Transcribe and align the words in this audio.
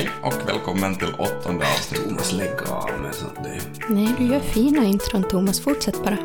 Hej 0.00 0.10
och 0.22 0.48
välkommen 0.48 0.96
till 0.96 1.14
åttonde 1.18 1.66
avsnittet. 1.66 2.08
Thomas, 2.08 2.32
lägg 2.32 2.62
av 2.68 2.90
med 3.02 3.14
sånt 3.14 3.34
där. 3.34 3.60
Nej, 3.88 4.14
du 4.18 4.24
gör 4.24 4.40
fina 4.40 4.84
intron 4.84 5.24
Thomas. 5.24 5.60
Fortsätt 5.60 6.04
bara. 6.04 6.14
Uh, 6.14 6.18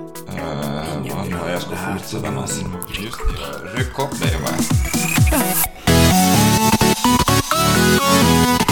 vad 1.42 1.52
jag 1.52 1.62
ska 1.62 1.76
fortsätta 1.76 2.32
med. 2.32 2.50
Just 3.04 3.18
det, 3.18 3.80
ryck 3.80 4.00
upp 4.00 4.20
dig 4.20 4.38
med. 4.42 4.66
Som 8.56 8.65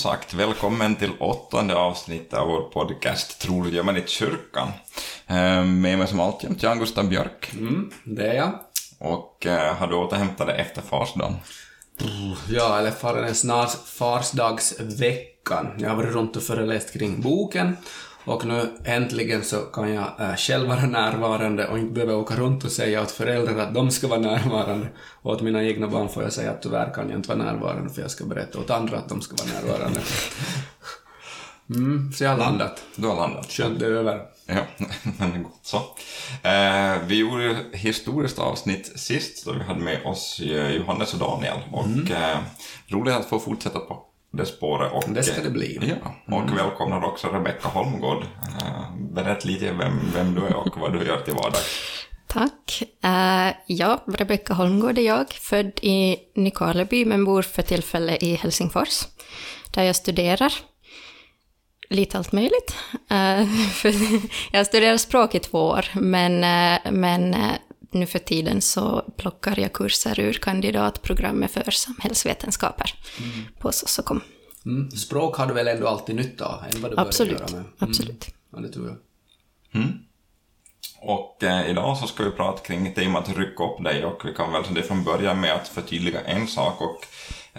sagt, 0.00 0.34
välkommen 0.34 0.96
till 0.96 1.12
åttonde 1.20 1.74
avsnittet 1.76 2.34
av 2.38 2.48
vår 2.48 2.60
podcast 2.62 3.40
Tror 3.40 3.64
du 3.64 3.70
man 3.82 3.96
i 3.96 4.02
kyrkan. 4.06 4.68
Eh, 5.26 5.64
Med 5.64 5.98
mig 5.98 6.06
som 6.06 6.20
alltid 6.20 6.62
Jan 6.62 6.78
Gustav 6.78 7.08
Björk. 7.08 7.50
Mm, 7.52 7.90
det 8.04 8.26
är 8.28 8.34
jag. 8.34 8.52
Och 8.98 9.46
eh, 9.46 9.74
har 9.74 9.86
du 9.86 9.94
återhämtat 9.94 10.46
dig 10.46 10.60
efter 10.60 10.82
farsdagen? 10.82 11.36
Ja, 12.48 12.78
eller 12.78 12.90
den 13.22 13.34
snart 13.34 13.70
farsdagsveckan. 13.86 15.66
Jag 15.78 15.88
har 15.88 15.96
varit 15.96 16.14
runt 16.14 16.36
och 16.36 16.42
föreläst 16.42 16.92
kring 16.92 17.20
boken 17.20 17.76
och 18.30 18.46
nu 18.46 18.68
äntligen 18.84 19.44
så 19.44 19.56
kan 19.56 19.94
jag 19.94 20.20
äh, 20.20 20.36
själv 20.36 20.68
vara 20.68 20.86
närvarande 20.86 21.68
och 21.68 21.78
inte 21.78 21.92
behöva 21.92 22.14
åka 22.14 22.36
runt 22.36 22.64
och 22.64 22.72
säga 22.72 23.02
åt 23.02 23.10
föräldrar 23.10 23.58
att 23.58 23.74
de 23.74 23.90
ska 23.90 24.08
vara 24.08 24.20
närvarande. 24.20 24.88
Och 25.22 25.32
åt 25.32 25.42
mina 25.42 25.64
egna 25.64 25.88
barn 25.88 26.08
får 26.08 26.22
jag 26.22 26.32
säga 26.32 26.50
att 26.50 26.62
tyvärr 26.62 26.94
kan 26.94 27.08
jag 27.08 27.18
inte 27.18 27.28
vara 27.28 27.52
närvarande 27.52 27.90
för 27.90 28.02
jag 28.02 28.10
ska 28.10 28.24
berätta 28.24 28.58
åt 28.58 28.70
andra 28.70 28.98
att 28.98 29.08
de 29.08 29.20
ska 29.20 29.36
vara 29.36 29.60
närvarande. 29.60 30.00
Mm, 31.74 32.12
så 32.12 32.24
jag 32.24 32.30
har 32.30 32.38
landat. 32.38 32.82
Du 32.96 33.06
har 33.06 33.16
landat. 33.16 33.46
Skönt 33.50 33.78
det 33.80 33.86
är 33.86 33.90
över. 33.90 34.20
Ja, 34.46 34.62
men 35.18 35.42
gott 35.42 35.60
så. 35.62 35.76
Eh, 36.48 37.02
vi 37.06 37.18
gjorde 37.18 37.56
historiskt 37.72 38.38
avsnitt 38.38 39.00
sist 39.00 39.46
då 39.46 39.52
vi 39.52 39.62
hade 39.62 39.80
med 39.80 40.06
oss 40.06 40.40
eh, 40.40 40.70
Johannes 40.70 41.12
och 41.12 41.18
Daniel. 41.18 41.58
Och 41.72 42.10
eh, 42.10 42.38
roligt 42.88 43.14
att 43.14 43.26
få 43.26 43.38
fortsätta 43.38 43.78
på 43.78 44.09
det 44.32 44.46
spåret. 44.46 44.92
Och, 44.92 45.04
Det 45.08 45.22
ska 45.22 45.42
det 45.42 45.50
bli. 45.50 45.96
Ja, 46.02 46.36
och 46.36 46.58
välkomnar 46.58 47.04
också 47.04 47.28
Rebecka 47.28 47.68
Holmgård. 47.68 48.22
Eh, 48.62 48.96
berätta 48.96 49.48
lite 49.48 49.72
vem, 49.72 50.00
vem 50.14 50.34
du 50.34 50.46
är 50.46 50.56
och 50.56 50.76
vad 50.76 50.92
du 50.92 51.06
gör 51.06 51.20
till 51.20 51.34
vardags. 51.34 52.06
Tack. 52.26 52.82
Eh, 53.04 53.54
ja, 53.66 54.04
Rebecka 54.06 54.54
Holmgård 54.54 54.98
är 54.98 55.02
jag, 55.02 55.32
född 55.32 55.72
i 55.82 56.16
Nykarleby 56.34 57.04
men 57.04 57.24
bor 57.24 57.42
för 57.42 57.62
tillfället 57.62 58.22
i 58.22 58.34
Helsingfors, 58.34 59.06
där 59.70 59.82
jag 59.82 59.96
studerar. 59.96 60.52
Lite 61.90 62.18
allt 62.18 62.32
möjligt. 62.32 62.74
För 63.74 63.94
jag 64.52 64.58
har 64.58 64.64
studerat 64.64 65.00
språk 65.00 65.34
i 65.34 65.38
två 65.38 65.58
år, 65.58 65.86
men, 65.94 66.44
eh, 66.44 66.92
men 66.92 67.34
nu 67.92 68.06
för 68.06 68.18
tiden 68.18 68.62
så 68.62 69.04
plockar 69.16 69.60
jag 69.60 69.72
kurser 69.72 70.20
ur 70.20 70.32
kandidatprogrammet 70.32 71.50
för 71.50 71.70
samhällsvetenskaper 71.70 72.94
på 73.58 73.72
Sossokom. 73.72 74.20
Mm. 74.66 74.90
Språk 74.90 75.36
har 75.36 75.46
du 75.46 75.54
väl 75.54 75.68
ändå 75.68 75.88
alltid 75.88 76.16
nytta 76.16 76.44
av, 76.46 76.64
än 76.74 76.82
vad 76.82 76.90
du 76.90 77.00
Absolut, 77.00 77.40
göra 77.40 77.50
med? 77.50 77.60
Mm. 77.60 77.72
absolut. 77.78 78.28
Ja, 78.52 78.58
det 78.58 78.68
tror 78.68 78.86
jag. 78.86 78.96
Och 81.02 81.44
eh, 81.44 81.70
idag 81.70 81.98
så 81.98 82.06
ska 82.06 82.24
vi 82.24 82.30
prata 82.30 82.62
kring 82.62 82.94
temat 82.94 83.36
rycka 83.36 83.64
upp 83.64 83.84
dig 83.84 84.04
och 84.04 84.22
vi 84.24 84.34
kan 84.34 84.52
väl 84.52 84.64
så 84.64 84.72
det 84.72 84.82
från 84.82 85.04
början 85.04 85.40
med 85.40 85.54
att 85.54 85.68
förtydliga 85.68 86.20
en 86.20 86.46
sak 86.46 86.80
och 86.80 87.06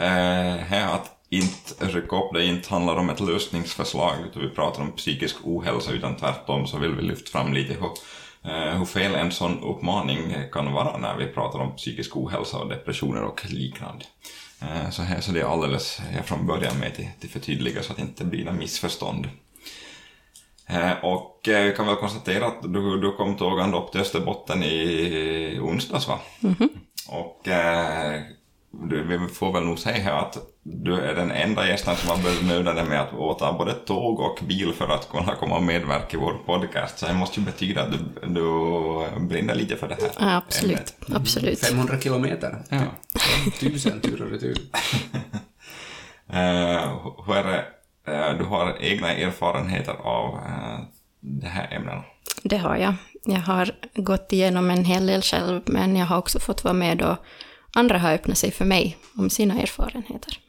eh, 0.01 0.55
här 0.55 0.95
att 0.95 1.17
inte 1.29 1.87
rycka 1.87 2.15
upp 2.15 2.33
dig 2.33 2.47
inte 2.47 2.69
handlar 2.69 2.95
om 2.95 3.09
ett 3.09 3.19
lösningsförslag 3.19 4.15
utan 4.25 4.41
vi 4.41 4.49
pratar 4.49 4.81
om 4.81 4.91
psykisk 4.91 5.35
ohälsa 5.43 5.91
utan 5.91 6.15
tvärtom 6.15 6.67
så 6.67 6.77
vill 6.77 6.95
vi 6.95 7.01
lyfta 7.01 7.31
fram 7.31 7.53
lite 7.53 7.73
hur, 7.73 7.89
hur 8.77 8.85
fel 8.85 9.15
en 9.15 9.31
sån 9.31 9.59
uppmaning 9.63 10.35
kan 10.51 10.73
vara 10.73 10.97
när 10.97 11.17
vi 11.17 11.27
pratar 11.27 11.59
om 11.59 11.75
psykisk 11.75 12.17
ohälsa 12.17 12.57
och 12.57 12.69
depressioner 12.69 13.23
och 13.23 13.45
liknande. 13.49 14.05
Eh, 14.61 14.89
så 14.89 15.01
här 15.01 15.21
så 15.21 15.31
det 15.31 15.41
är 15.41 15.45
alldeles 15.45 15.99
här 15.99 16.21
från 16.21 16.47
början 16.47 16.77
med 16.79 16.95
till, 16.95 17.07
till 17.19 17.29
förtydliga 17.29 17.83
så 17.83 17.91
att 17.91 17.97
det 17.97 18.03
inte 18.03 18.25
blir 18.25 18.45
några 18.45 18.57
missförstånd. 18.57 19.29
Eh, 20.67 20.91
Och 21.03 21.47
eh, 21.47 21.65
vi 21.65 21.73
kan 21.75 21.85
väl 21.87 21.95
konstatera 21.95 22.45
att 22.45 22.61
du, 22.61 22.99
du 23.01 23.11
kom 23.11 23.35
tågande 23.37 23.77
upp 23.77 23.91
till 23.91 24.01
Österbotten 24.01 24.63
i 24.63 25.59
onsdags 25.61 26.07
va? 26.07 26.19
Och 27.09 27.47
eh, 27.47 28.21
du, 28.21 28.21
vi 29.07 29.27
får 29.33 29.53
väl 29.53 29.63
nog 29.63 29.79
säga 29.79 30.03
här 30.03 30.19
att 30.19 30.37
du 30.63 30.99
är 30.99 31.15
den 31.15 31.31
enda 31.31 31.67
gästen 31.67 31.95
som 31.95 32.09
har 32.09 32.17
bemödat 32.17 32.75
dig 32.75 32.85
med 32.85 33.01
att 33.01 33.13
åta 33.13 33.53
både 33.53 33.73
tåg 33.73 34.19
och 34.19 34.39
bil 34.47 34.73
för 34.73 34.87
att 34.87 35.09
kunna 35.09 35.35
komma 35.35 35.55
och 35.55 35.63
medverka 35.63 36.17
i 36.17 36.19
vår 36.19 36.33
podcast. 36.45 36.99
Så 36.99 37.05
det 37.05 37.13
måste 37.13 37.39
ju 37.39 37.45
betyda 37.45 37.81
att 37.81 37.91
du, 37.91 37.97
du 38.27 38.41
brinner 39.27 39.55
lite 39.55 39.75
för 39.75 39.87
det 39.87 39.97
här. 40.01 40.11
Ja, 40.19 40.35
absolut, 40.35 40.95
absolut. 41.15 41.59
500 41.59 41.99
kilometer. 41.99 42.63
Ja. 42.69 42.81
Tusen 43.59 44.01
tur 44.01 44.21
och 44.21 44.31
retur. 44.31 44.57
Eh, 46.29 47.11
hur 47.25 47.35
är 47.35 47.43
det, 47.43 47.65
eh, 48.13 48.37
du 48.37 48.43
har 48.43 48.77
egna 48.81 49.13
erfarenheter 49.13 49.93
av 49.93 50.35
eh, 50.35 50.79
det 51.19 51.47
här 51.47 51.71
ämnena. 51.71 52.03
Det 52.43 52.57
har 52.57 52.77
jag. 52.77 52.93
Jag 53.23 53.39
har 53.39 53.71
gått 53.95 54.33
igenom 54.33 54.69
en 54.69 54.85
hel 54.85 55.07
del 55.07 55.21
själv, 55.21 55.61
men 55.65 55.95
jag 55.95 56.05
har 56.05 56.17
också 56.17 56.39
fått 56.39 56.63
vara 56.63 56.73
med 56.73 56.97
då 56.97 57.17
andra 57.73 57.97
har 57.97 58.13
öppnat 58.13 58.37
sig 58.37 58.51
för 58.51 58.65
mig 58.65 58.97
om 59.17 59.29
sina 59.29 59.61
erfarenheter. 59.61 60.39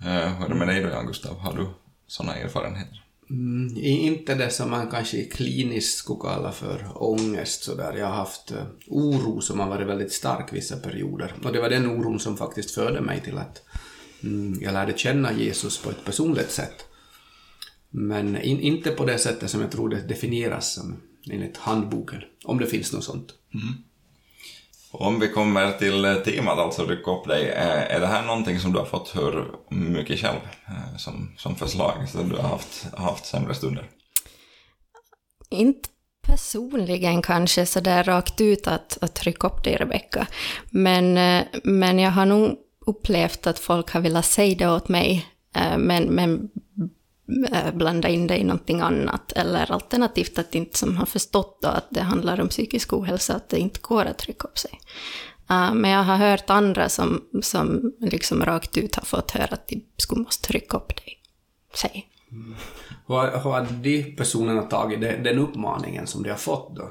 Eh, 0.00 0.36
hur 0.36 0.44
är 0.44 0.48
det 0.48 0.54
med 0.54 0.68
dig 0.68 0.82
då, 0.82 0.88
Jan 0.88 1.06
Gustav? 1.06 1.38
Har 1.38 1.56
du 1.56 1.66
sådana 2.06 2.34
erfarenheter? 2.34 3.04
Mm, 3.30 3.76
inte 3.76 4.34
det 4.34 4.50
som 4.50 4.70
man 4.70 4.90
kanske 4.90 5.24
kliniskt 5.24 5.98
skulle 5.98 6.20
kalla 6.20 6.52
för 6.52 7.02
ångest 7.02 7.62
sådär. 7.62 7.96
Jag 7.96 8.06
har 8.06 8.14
haft 8.14 8.50
eh, 8.50 8.66
oro 8.86 9.40
som 9.40 9.60
har 9.60 9.68
varit 9.68 9.86
väldigt 9.86 10.12
stark 10.12 10.52
vissa 10.52 10.76
perioder. 10.76 11.34
Och 11.44 11.52
det 11.52 11.60
var 11.60 11.70
den 11.70 11.86
oron 11.86 12.20
som 12.20 12.36
faktiskt 12.36 12.70
förde 12.70 13.00
mig 13.00 13.20
till 13.20 13.38
att 13.38 13.62
mm, 14.22 14.58
jag 14.62 14.72
lärde 14.72 14.98
känna 14.98 15.32
Jesus 15.32 15.78
på 15.78 15.90
ett 15.90 16.04
personligt 16.04 16.50
sätt. 16.50 16.84
Men 17.90 18.42
in, 18.42 18.60
inte 18.60 18.90
på 18.90 19.04
det 19.04 19.18
sättet 19.18 19.50
som 19.50 19.60
jag 19.60 19.70
tror 19.70 19.88
det 19.88 20.08
definieras 20.08 20.74
som 20.74 20.96
enligt 21.30 21.56
handboken. 21.56 22.20
Om 22.44 22.58
det 22.58 22.66
finns 22.66 22.92
något 22.92 23.04
sånt. 23.04 23.34
Om 24.90 25.20
vi 25.20 25.28
kommer 25.28 25.72
till 25.72 26.04
eh, 26.04 26.14
temat, 26.14 26.58
alltså 26.58 26.86
rycka 26.86 27.10
upp 27.10 27.28
dig, 27.28 27.48
eh, 27.48 27.94
är 27.94 28.00
det 28.00 28.06
här 28.06 28.26
någonting 28.26 28.60
som 28.60 28.72
du 28.72 28.78
har 28.78 28.86
fått 28.86 29.16
hur 29.16 29.44
mycket 29.70 30.20
själv 30.20 30.38
eh, 30.66 30.96
som, 30.96 31.32
som 31.36 31.56
förslag? 31.56 32.08
Så 32.08 32.22
du 32.22 32.36
har 32.36 32.48
haft, 32.48 32.94
haft 32.94 33.26
sämre 33.26 33.54
stunder? 33.54 33.90
Inte 35.50 35.88
personligen 36.26 37.22
kanske 37.22 37.66
sådär 37.66 38.04
rakt 38.04 38.40
ut 38.40 38.66
att, 38.66 38.98
att 39.00 39.14
trycka 39.14 39.46
upp 39.46 39.64
dig, 39.64 39.76
Rebecka. 39.76 40.26
Men, 40.70 41.14
men 41.64 41.98
jag 41.98 42.10
har 42.10 42.26
nog 42.26 42.56
upplevt 42.86 43.46
att 43.46 43.58
folk 43.58 43.90
har 43.90 44.00
velat 44.00 44.26
säga 44.26 44.56
det 44.58 44.68
åt 44.68 44.88
mig, 44.88 45.26
men, 45.78 46.04
men 46.04 46.50
blanda 47.72 48.08
in 48.08 48.26
det 48.26 48.38
i 48.38 48.44
någonting 48.44 48.80
annat. 48.80 49.32
Eller 49.32 49.72
alternativt 49.72 50.38
att 50.38 50.54
inte 50.54 50.78
som 50.78 50.96
har 50.96 51.06
förstått 51.06 51.58
då 51.62 51.68
att 51.68 51.86
det 51.90 52.00
handlar 52.00 52.40
om 52.40 52.48
psykisk 52.48 52.92
ohälsa, 52.92 53.34
att 53.34 53.48
det 53.48 53.58
inte 53.58 53.80
går 53.82 54.04
att 54.04 54.18
trycka 54.18 54.48
upp 54.48 54.58
sig. 54.58 54.80
Eh, 55.50 55.74
Men 55.74 55.90
jag 55.90 56.02
har 56.02 56.16
hört 56.16 56.50
andra 56.50 56.88
som, 56.88 57.22
som 57.42 57.92
liksom 58.00 58.44
rakt 58.44 58.76
ut 58.76 58.94
har 58.94 59.04
fått 59.04 59.30
höra 59.30 59.48
att 59.50 59.68
de 59.68 59.84
skulle 59.96 60.22
måste 60.22 60.48
trycka 60.48 60.76
upp 60.76 60.96
dig. 60.96 61.20
Säg. 61.74 62.08
Hur 63.06 63.14
har, 63.14 63.30
har 63.30 63.66
de 63.82 64.02
personerna 64.16 64.62
tagit 64.62 65.00
det, 65.00 65.20
den 65.24 65.38
uppmaningen 65.38 66.06
som 66.06 66.22
de 66.22 66.30
har 66.30 66.36
fått 66.36 66.76
då? 66.76 66.90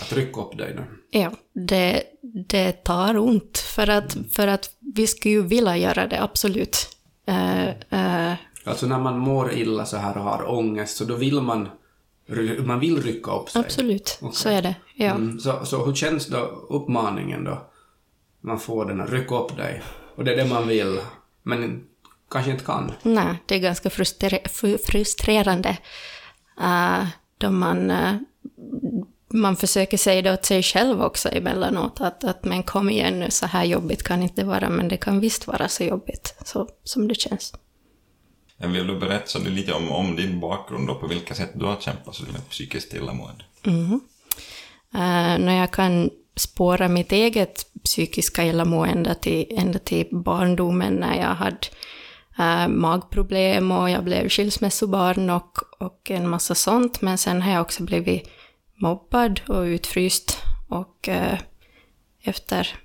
Att 0.00 0.12
rycka 0.12 0.40
upp 0.40 0.58
dig 0.58 0.74
nu? 0.74 0.84
Ja, 1.20 1.32
det, 1.52 2.02
det 2.48 2.72
tar 2.72 3.16
ont 3.16 3.58
för 3.58 3.90
att, 3.90 4.16
för 4.32 4.46
att 4.46 4.70
vi 4.94 5.06
skulle 5.06 5.34
ju 5.34 5.42
vilja 5.42 5.76
göra 5.76 6.06
det, 6.06 6.22
absolut. 6.22 6.96
Eh, 7.26 7.68
eh, 7.68 7.74
Alltså 8.64 8.86
när 8.86 8.98
man 8.98 9.18
mår 9.18 9.52
illa 9.52 9.84
så 9.86 9.96
här 9.96 10.16
och 10.16 10.24
har 10.24 10.50
ångest 10.50 10.96
så 10.96 11.04
då 11.04 11.14
vill 11.14 11.40
man, 11.40 11.68
man 12.64 12.80
vill 12.80 13.02
rycka 13.02 13.30
upp 13.30 13.50
sig. 13.50 13.60
absolut, 13.60 14.18
Okej. 14.22 14.36
så 14.36 14.48
är 14.48 14.62
det. 14.62 14.74
Ja. 14.94 15.10
Mm, 15.10 15.40
så, 15.40 15.64
så 15.64 15.84
hur 15.84 15.94
känns 15.94 16.26
då 16.26 16.38
uppmaningen 16.68 17.44
då? 17.44 17.62
Man 18.40 18.60
får 18.60 18.84
den 18.84 19.00
att 19.00 19.10
rycka 19.10 19.38
upp 19.38 19.56
dig. 19.56 19.82
Och 20.16 20.24
det 20.24 20.32
är 20.32 20.36
det 20.36 20.44
man 20.44 20.68
vill, 20.68 21.00
men 21.42 21.84
kanske 22.30 22.50
inte 22.50 22.64
kan. 22.64 22.92
Nej, 23.02 23.36
det 23.46 23.54
är 23.54 23.58
ganska 23.58 23.88
frustre- 23.88 24.48
fru- 24.48 24.78
frustrerande 24.86 25.76
uh, 26.60 27.06
då 27.38 27.50
man, 27.50 27.90
eh, 27.90 28.14
man 29.28 29.56
försöker 29.56 29.96
säga 29.96 30.22
det 30.22 30.32
åt 30.32 30.44
sig 30.44 30.62
själv 30.62 31.02
också 31.02 31.28
emellanåt, 31.28 32.00
att, 32.00 32.24
att 32.24 32.44
men 32.44 32.62
kom 32.62 32.90
igen 32.90 33.20
nu, 33.20 33.30
så 33.30 33.46
här 33.46 33.64
jobbigt 33.64 34.02
kan 34.02 34.22
inte 34.22 34.44
vara, 34.44 34.68
men 34.70 34.88
det 34.88 34.96
kan 34.96 35.20
visst 35.20 35.46
vara 35.46 35.68
så 35.68 35.84
jobbigt 35.84 36.34
så, 36.44 36.68
som 36.84 37.08
det 37.08 37.14
känns. 37.14 37.54
Vill 38.62 38.86
du 38.86 38.98
berätta 38.98 39.38
lite 39.38 39.72
om, 39.72 39.92
om 39.92 40.16
din 40.16 40.40
bakgrund 40.40 40.90
och 40.90 41.00
på 41.00 41.06
vilka 41.06 41.34
sätt 41.34 41.50
du 41.54 41.64
har 41.64 41.76
kämpat 41.80 42.14
så 42.14 42.22
med 42.22 42.48
psykiskt 42.50 42.94
illamående? 42.94 43.44
Uh, 44.94 45.38
när 45.38 45.60
jag 45.60 45.70
kan 45.70 46.10
spåra 46.36 46.88
mitt 46.88 47.12
eget 47.12 47.66
psykiska 47.84 48.44
illamående 48.44 49.14
till, 49.14 49.46
ända 49.50 49.78
till 49.78 50.08
barndomen 50.10 50.94
när 50.94 51.20
jag 51.20 51.34
hade 51.34 51.58
äh, 52.38 52.68
magproblem 52.68 53.70
och 53.70 53.90
jag 53.90 54.04
blev 54.04 54.28
skilsmässobarn 54.28 55.30
och, 55.30 55.58
och 55.78 56.10
en 56.10 56.28
massa 56.28 56.54
sånt. 56.54 57.00
Men 57.00 57.18
sen 57.18 57.42
har 57.42 57.52
jag 57.52 57.62
också 57.62 57.82
blivit 57.82 58.28
mobbad 58.74 59.40
och 59.48 59.62
utfryst. 59.62 60.38
Och 60.68 61.08
äh, 61.08 61.38
efter 62.22 62.78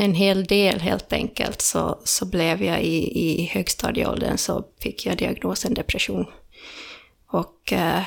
en 0.00 0.14
hel 0.14 0.44
del 0.44 0.80
helt 0.80 1.12
enkelt 1.12 1.60
så, 1.60 2.00
så 2.04 2.26
blev 2.26 2.62
jag 2.62 2.82
i, 2.82 3.20
i 3.20 3.46
högstadieåldern 3.46 4.38
så 4.38 4.64
fick 4.80 5.06
jag 5.06 5.18
diagnosen 5.18 5.74
depression. 5.74 6.26
Och 7.26 7.72
äh, 7.72 8.02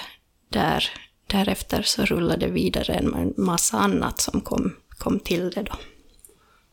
där, 0.49 0.89
därefter 1.27 1.81
så 1.81 2.05
rullade 2.05 2.45
det 2.45 2.51
vidare 2.51 2.93
en 2.93 3.33
massa 3.38 3.77
annat 3.77 4.19
som 4.19 4.41
kom, 4.41 4.75
kom 4.89 5.19
till 5.19 5.49
det 5.49 5.63
då. 5.63 5.73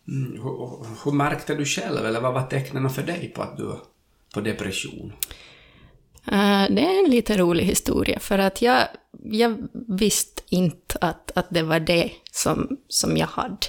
Mm, 0.08 0.32
hur, 0.32 0.86
hur, 1.04 1.12
märkte 1.12 1.54
du 1.54 1.64
själv, 1.64 2.06
eller 2.06 2.20
vad 2.20 2.34
var 2.34 2.46
tecknen 2.46 2.90
för 2.90 3.02
dig 3.02 3.32
på 3.34 3.42
att 3.42 3.56
du 3.56 3.74
på 4.34 4.40
depression? 4.40 5.12
Eh, 6.32 6.66
det 6.70 6.82
är 6.82 7.04
en 7.04 7.10
lite 7.10 7.36
rolig 7.36 7.64
historia, 7.64 8.18
för 8.18 8.38
att 8.38 8.62
jag, 8.62 8.88
jag 9.24 9.68
visste 9.88 10.42
inte 10.48 10.98
att, 11.00 11.30
att 11.34 11.46
det 11.50 11.62
var 11.62 11.80
det 11.80 12.10
som, 12.32 12.76
som 12.88 13.16
jag 13.16 13.26
hade. 13.26 13.66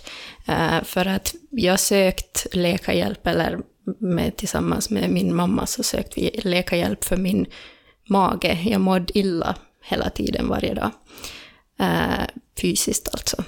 Eh, 0.48 0.84
för 0.84 1.06
att 1.06 1.36
jag 1.50 1.80
sökt 1.80 2.48
läkarhjälp, 2.56 3.28
eller 3.28 3.60
med, 4.00 4.38
tillsammans 4.38 4.90
med 4.90 5.10
min 5.10 5.36
mamma 5.36 5.66
så 5.66 5.84
sökte 5.84 6.22
vi 6.22 6.40
läkarhjälp 6.44 7.04
för 7.04 7.18
min 7.18 7.46
mage. 8.10 8.60
Jag 8.66 8.82
mådde 8.82 9.18
illa 9.18 9.56
hela 9.84 10.10
tiden, 10.10 10.48
varje 10.48 10.74
dag. 10.74 10.92
Eh, 11.80 12.26
fysiskt 12.62 13.10
alltså. 13.12 13.44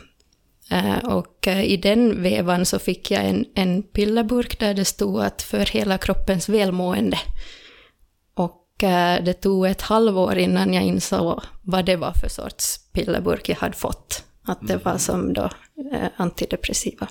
Och 1.03 1.47
i 1.47 1.77
den 1.77 2.23
vevan 2.23 2.65
så 2.65 2.79
fick 2.79 3.11
jag 3.11 3.25
en, 3.25 3.45
en 3.55 3.83
pillerburk 3.83 4.59
där 4.59 4.73
det 4.73 4.85
stod 4.85 5.21
att 5.21 5.41
för 5.41 5.65
hela 5.65 5.97
kroppens 5.97 6.49
välmående. 6.49 7.19
Och 8.83 9.23
det 9.23 9.33
tog 9.33 9.65
ett 9.67 9.81
halvår 9.81 10.37
innan 10.37 10.73
jag 10.73 10.83
insåg 10.83 11.41
vad 11.61 11.85
det 11.85 11.95
var 11.95 12.11
för 12.13 12.29
sorts 12.29 12.91
pillerburk 12.93 13.49
jag 13.49 13.55
hade 13.55 13.75
fått. 13.75 14.23
Att 14.43 14.67
det 14.67 14.85
var 14.85 14.97
som 14.97 15.33
då 15.33 15.49
antidepressiva. 16.15 17.07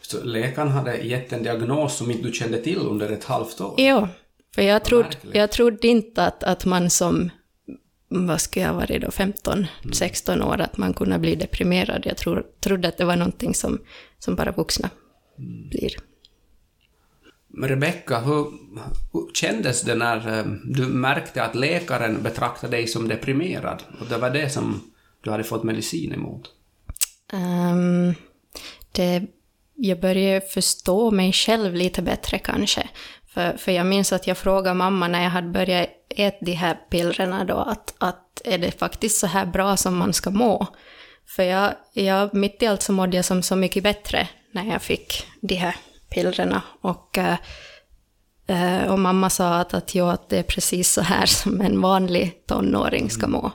Så 0.00 0.24
läkaren 0.24 0.68
hade 0.68 0.96
gett 0.96 1.32
en 1.32 1.42
diagnos 1.42 1.96
som 1.96 2.10
inte 2.10 2.22
du 2.22 2.32
kände 2.32 2.58
till 2.58 2.78
under 2.78 3.10
ett 3.10 3.24
halvt 3.24 3.60
år? 3.60 3.74
Ja, 3.76 4.08
för 4.54 4.62
jag, 4.62 4.84
trodde, 4.84 5.08
jag 5.32 5.52
trodde 5.52 5.88
inte 5.88 6.24
att, 6.24 6.42
att 6.42 6.64
man 6.64 6.90
som 6.90 7.30
vad 8.08 8.40
ska 8.40 8.60
jag 8.60 8.74
vara 8.74 8.98
då, 8.98 9.10
15, 9.10 9.66
16 9.92 10.42
år, 10.42 10.60
att 10.60 10.76
man 10.76 10.94
kunde 10.94 11.18
bli 11.18 11.34
deprimerad. 11.34 12.02
Jag 12.06 12.16
tror, 12.16 12.46
trodde 12.60 12.88
att 12.88 12.96
det 12.96 13.04
var 13.04 13.16
någonting 13.16 13.54
som, 13.54 13.78
som 14.18 14.34
bara 14.34 14.52
vuxna 14.52 14.90
blir. 15.70 15.90
Rebecka, 17.62 18.18
hur, 18.20 18.44
hur 19.12 19.34
kändes 19.34 19.82
det 19.82 19.94
när 19.94 20.38
eh, 20.38 20.44
du 20.64 20.86
märkte 20.86 21.42
att 21.42 21.54
läkaren 21.54 22.22
betraktade 22.22 22.76
dig 22.76 22.86
som 22.86 23.08
deprimerad? 23.08 23.82
Och 24.00 24.06
det 24.06 24.18
var 24.18 24.30
det 24.30 24.50
som 24.50 24.90
du 25.20 25.30
hade 25.30 25.44
fått 25.44 25.64
medicin 25.64 26.12
emot? 26.12 26.50
Um, 27.32 28.14
det, 28.92 29.22
jag 29.74 30.00
började 30.00 30.40
förstå 30.40 31.10
mig 31.10 31.32
själv 31.32 31.74
lite 31.74 32.02
bättre 32.02 32.38
kanske. 32.38 32.88
För, 33.34 33.56
för 33.56 33.72
jag 33.72 33.86
minns 33.86 34.12
att 34.12 34.26
jag 34.26 34.38
frågade 34.38 34.74
mamma 34.74 35.08
när 35.08 35.22
jag 35.22 35.30
hade 35.30 35.48
börjat 35.48 35.88
äta 36.08 36.36
de 36.40 36.52
här 36.52 36.74
pillerna 36.90 37.44
då, 37.44 37.56
att, 37.56 37.94
att 37.98 38.42
är 38.44 38.58
det 38.58 38.78
faktiskt 38.78 39.18
så 39.18 39.26
här 39.26 39.46
bra 39.46 39.76
som 39.76 39.96
man 39.96 40.12
ska 40.12 40.30
må? 40.30 40.66
För 41.26 41.42
jag, 41.42 41.74
jag, 41.92 42.34
mitt 42.34 42.62
i 42.62 42.66
allt 42.66 42.82
så 42.82 42.92
mådde 42.92 43.16
jag 43.16 43.24
som 43.24 43.42
så 43.42 43.56
mycket 43.56 43.82
bättre 43.82 44.28
när 44.52 44.64
jag 44.64 44.82
fick 44.82 45.26
de 45.40 45.54
här 45.54 45.76
pillerna. 46.10 46.62
Och, 46.80 47.18
eh, 47.18 48.92
och 48.92 48.98
mamma 48.98 49.30
sa 49.30 49.54
att, 49.54 49.74
att, 49.74 49.94
jo, 49.94 50.06
att 50.06 50.28
det 50.28 50.38
är 50.38 50.42
precis 50.42 50.90
så 50.90 51.00
här 51.00 51.26
som 51.26 51.60
en 51.60 51.80
vanlig 51.80 52.46
tonåring 52.46 53.10
ska 53.10 53.26
må. 53.26 53.52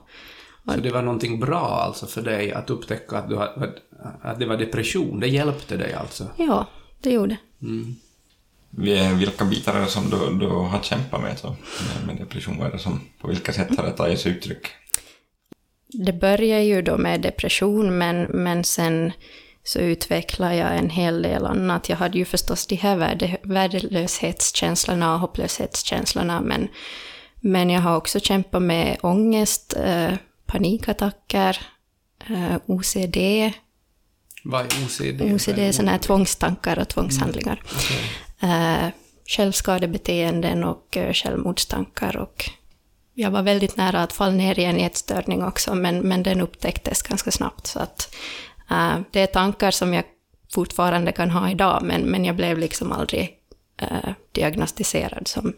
Så 0.66 0.80
det 0.80 0.90
var 0.90 1.02
någonting 1.02 1.40
bra 1.40 1.82
alltså 1.86 2.06
för 2.06 2.22
dig 2.22 2.52
att 2.52 2.70
upptäcka 2.70 3.18
att, 3.18 3.30
du, 3.30 3.38
att 4.22 4.40
det 4.40 4.46
var 4.46 4.58
depression? 4.58 5.20
Det 5.20 5.28
hjälpte 5.28 5.78
dig 5.78 5.94
alltså? 5.94 6.28
Ja, 6.38 6.68
det 7.02 7.12
gjorde 7.12 7.38
mm. 7.62 7.96
Vilka 9.20 9.46
bitar 9.46 9.76
är 9.76 9.82
det 9.82 9.88
som 9.88 10.10
du, 10.10 10.46
du 10.46 10.48
har 10.48 10.80
kämpat 10.82 11.22
med, 11.22 11.40
så, 11.40 11.56
med, 12.08 12.18
depression? 12.18 12.58
Vad 12.58 12.68
är 12.68 12.72
det 12.72 12.80
som, 12.80 13.02
på 13.22 13.28
vilka 13.28 13.54
sätt 13.54 13.78
har 13.78 13.84
det 13.84 13.92
tagit 13.92 14.20
sig 14.20 14.32
uttryck? 14.32 14.68
Det 15.88 16.14
börjar 16.14 16.60
ju 16.60 16.82
då 16.82 16.98
med 16.98 17.22
depression, 17.22 17.98
men, 17.98 18.24
men 18.24 18.64
sen 18.64 19.12
så 19.64 19.80
utvecklade 19.80 20.56
jag 20.56 20.78
en 20.78 20.90
hel 20.90 21.22
del 21.22 21.46
annat. 21.46 21.90
Jag 21.90 21.98
hade 21.98 22.18
ju 22.18 22.26
förstås 22.26 22.68
de 22.68 22.76
här 22.76 22.96
värde, 22.96 23.38
värdelöshetskänslorna 23.44 25.14
och 25.14 25.20
hopplöshetskänslorna, 25.20 26.42
men, 26.42 26.68
men 27.42 27.70
jag 27.70 27.82
har 27.82 27.98
också 27.98 28.20
kämpat 28.20 28.62
med 28.62 28.98
ångest, 29.02 29.74
eh, 29.78 30.14
panikattacker, 30.46 31.62
eh, 32.30 32.56
OCD. 32.66 33.18
Vad 34.44 34.62
är 34.62 34.86
OCD? 34.86 35.22
OCD 35.22 35.60
är 35.60 35.72
sådana 35.72 35.92
här 35.92 36.00
tvångstankar 36.00 36.80
och 36.80 36.88
tvångshandlingar. 36.88 37.62
Mm. 37.64 37.76
Okay 37.76 37.98
eh, 38.44 38.90
självskadebeteenden 39.26 40.64
och 40.64 40.98
eh, 40.98 41.14
självmordstankar. 41.14 42.18
Och 42.18 42.50
jag 43.14 43.32
var 43.32 43.42
väldigt 43.42 43.78
nära 43.78 44.04
att 44.04 44.14
falla 44.14 44.32
ner 44.32 44.60
i 44.60 44.64
en 44.64 44.80
ätstörning 44.80 45.44
också, 45.44 45.76
men, 45.76 46.00
men 46.00 46.24
den 46.24 46.42
upptäcktes 46.42 47.02
ganska 47.02 47.32
snabbt. 47.32 47.68
Så 47.68 47.80
att, 47.80 48.16
Uh, 48.72 49.00
det 49.12 49.22
är 49.22 49.28
tankar 49.28 49.72
som 49.72 49.94
jag 49.94 50.04
fortfarande 50.54 51.12
kan 51.12 51.30
ha 51.30 51.50
idag, 51.50 51.82
men, 51.84 52.02
men 52.02 52.26
jag 52.26 52.36
blev 52.36 52.58
liksom 52.58 52.92
aldrig 52.92 53.38
uh, 53.82 54.12
diagnostiserad 54.32 55.28
som 55.28 55.54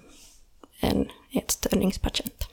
en 0.79 1.07
ätstörningspatient. 1.31 2.47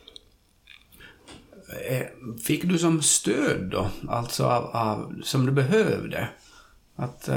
Eh, 1.89 2.07
fick 2.45 2.65
du 2.65 2.79
som 2.79 3.03
stöd 3.03 3.69
då, 3.71 3.91
alltså 4.09 4.45
av, 4.45 4.65
av, 4.65 5.21
som 5.25 5.47
du 5.47 5.53
behövde? 5.53 6.29
Att, 6.97 7.29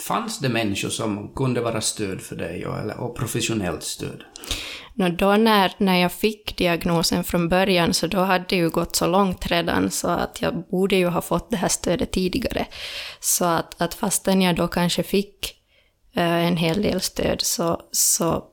Fanns 0.00 0.38
det 0.38 0.48
människor 0.48 0.88
som 0.88 1.34
kunde 1.34 1.60
vara 1.60 1.80
stöd 1.80 2.20
för 2.20 2.36
dig 2.36 2.66
och, 2.66 2.78
eller, 2.78 3.00
och 3.00 3.16
professionellt 3.16 3.82
stöd? 3.82 4.24
No, 4.94 5.08
då 5.08 5.36
när, 5.36 5.72
när 5.78 5.96
jag 5.96 6.12
fick 6.12 6.56
diagnosen 6.56 7.24
från 7.24 7.48
början 7.48 7.94
så 7.94 8.06
då 8.06 8.18
hade 8.18 8.44
det 8.48 8.56
ju 8.56 8.70
gått 8.70 8.96
så 8.96 9.06
långt 9.06 9.46
redan 9.46 9.90
så 9.90 10.08
att 10.08 10.42
jag 10.42 10.68
borde 10.70 10.96
ju 10.96 11.06
ha 11.06 11.20
fått 11.20 11.50
det 11.50 11.56
här 11.56 11.68
stödet 11.68 12.12
tidigare. 12.12 12.66
Så 13.20 13.44
att, 13.44 13.82
att 13.82 13.94
fastän 13.94 14.42
jag 14.42 14.56
då 14.56 14.68
kanske 14.68 15.02
fick 15.02 15.54
eh, 16.14 16.46
en 16.46 16.56
hel 16.56 16.82
del 16.82 17.00
stöd 17.00 17.40
så, 17.40 17.82
så 17.92 18.44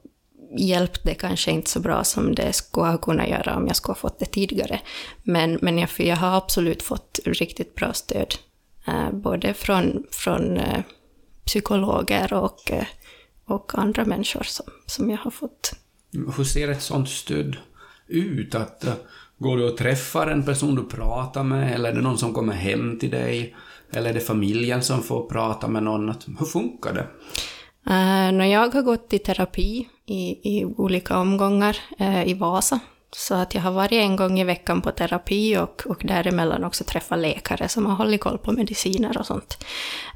hjälpte 0.58 1.10
det 1.10 1.16
kanske 1.16 1.52
inte 1.52 1.70
så 1.70 1.80
bra 1.80 2.04
som 2.04 2.36
det 2.36 2.54
skulle 2.54 2.88
ha 2.88 2.98
kunnat 2.98 3.30
göra 3.30 3.56
om 3.56 3.68
jag 3.68 3.76
skulle 3.76 3.94
ha 3.94 4.00
fått 4.00 4.20
det 4.20 4.26
tidigare. 4.26 4.80
Men, 5.24 5.60
men 5.62 5.78
jag, 5.78 5.90
jag 5.98 6.16
har 6.16 6.38
absolut 6.38 6.84
fått 6.84 7.20
riktigt 7.26 7.76
bra 7.76 7.94
stöd. 7.94 8.36
Eh, 8.88 9.12
både 9.12 9.54
från, 9.54 10.04
från 10.12 10.58
eh, 10.58 10.80
psykologer 11.46 12.34
och, 12.34 12.72
eh, 12.72 12.86
och 13.46 13.72
andra 13.76 14.06
människor 14.06 14.44
som, 14.44 14.66
som 14.86 15.10
jag 15.10 15.18
har 15.18 15.32
fått. 15.32 15.74
Hur 16.38 16.44
ser 16.44 16.70
ett 16.70 16.82
sånt 16.82 17.10
stöd 17.10 17.58
ut? 18.08 18.56
Att, 18.56 18.84
uh, 18.88 18.94
går 19.38 19.58
du 19.58 19.70
och 19.70 19.78
träffar 19.78 20.28
en 20.28 20.46
person 20.46 20.76
du 20.76 20.84
pratar 20.84 21.44
med, 21.44 21.74
eller 21.74 21.90
är 21.90 21.96
det 21.96 22.02
någon 22.02 22.18
som 22.18 22.34
kommer 22.34 22.54
hem 22.54 23.00
till 23.00 23.10
dig? 23.10 23.56
Eller 23.92 24.10
är 24.10 24.14
det 24.14 24.20
familjen 24.20 24.84
som 24.84 25.04
får 25.04 25.30
prata 25.30 25.68
med 25.68 25.84
någon? 25.84 26.14
Hur 26.40 26.46
funkar 26.46 26.94
det? 26.94 27.08
Uh, 27.88 28.32
när 28.38 28.46
jag 28.46 28.74
har 28.74 28.82
gått 28.82 29.14
i 29.14 29.20
terapi 29.20 29.88
i, 30.06 30.58
i 30.58 30.66
olika 30.66 31.18
omgångar 31.18 31.78
uh, 32.02 32.28
i 32.28 32.34
Vasa, 32.34 32.80
så 33.18 33.36
att 33.36 33.56
jag 33.56 33.62
har 33.62 33.72
varit 33.72 33.92
en 33.92 34.16
gång 34.16 34.40
i 34.40 34.44
veckan 34.44 34.82
på 34.82 34.92
terapi 34.92 35.58
och, 35.58 35.84
och 35.86 36.02
däremellan 36.06 36.64
också 36.64 36.84
träffat 36.84 37.20
läkare 37.20 37.68
som 37.68 37.86
har 37.86 37.96
hållit 37.96 38.22
koll 38.22 38.38
på 38.38 38.52
mediciner 38.52 39.18
och 39.18 39.26
sånt. 39.26 39.66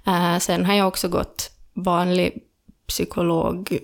Uh, 0.07 0.37
sen 0.37 0.65
har 0.65 0.73
jag 0.73 0.87
också 0.87 1.07
gått 1.07 1.51
vanlig 1.73 2.43
psykolog, 2.87 3.79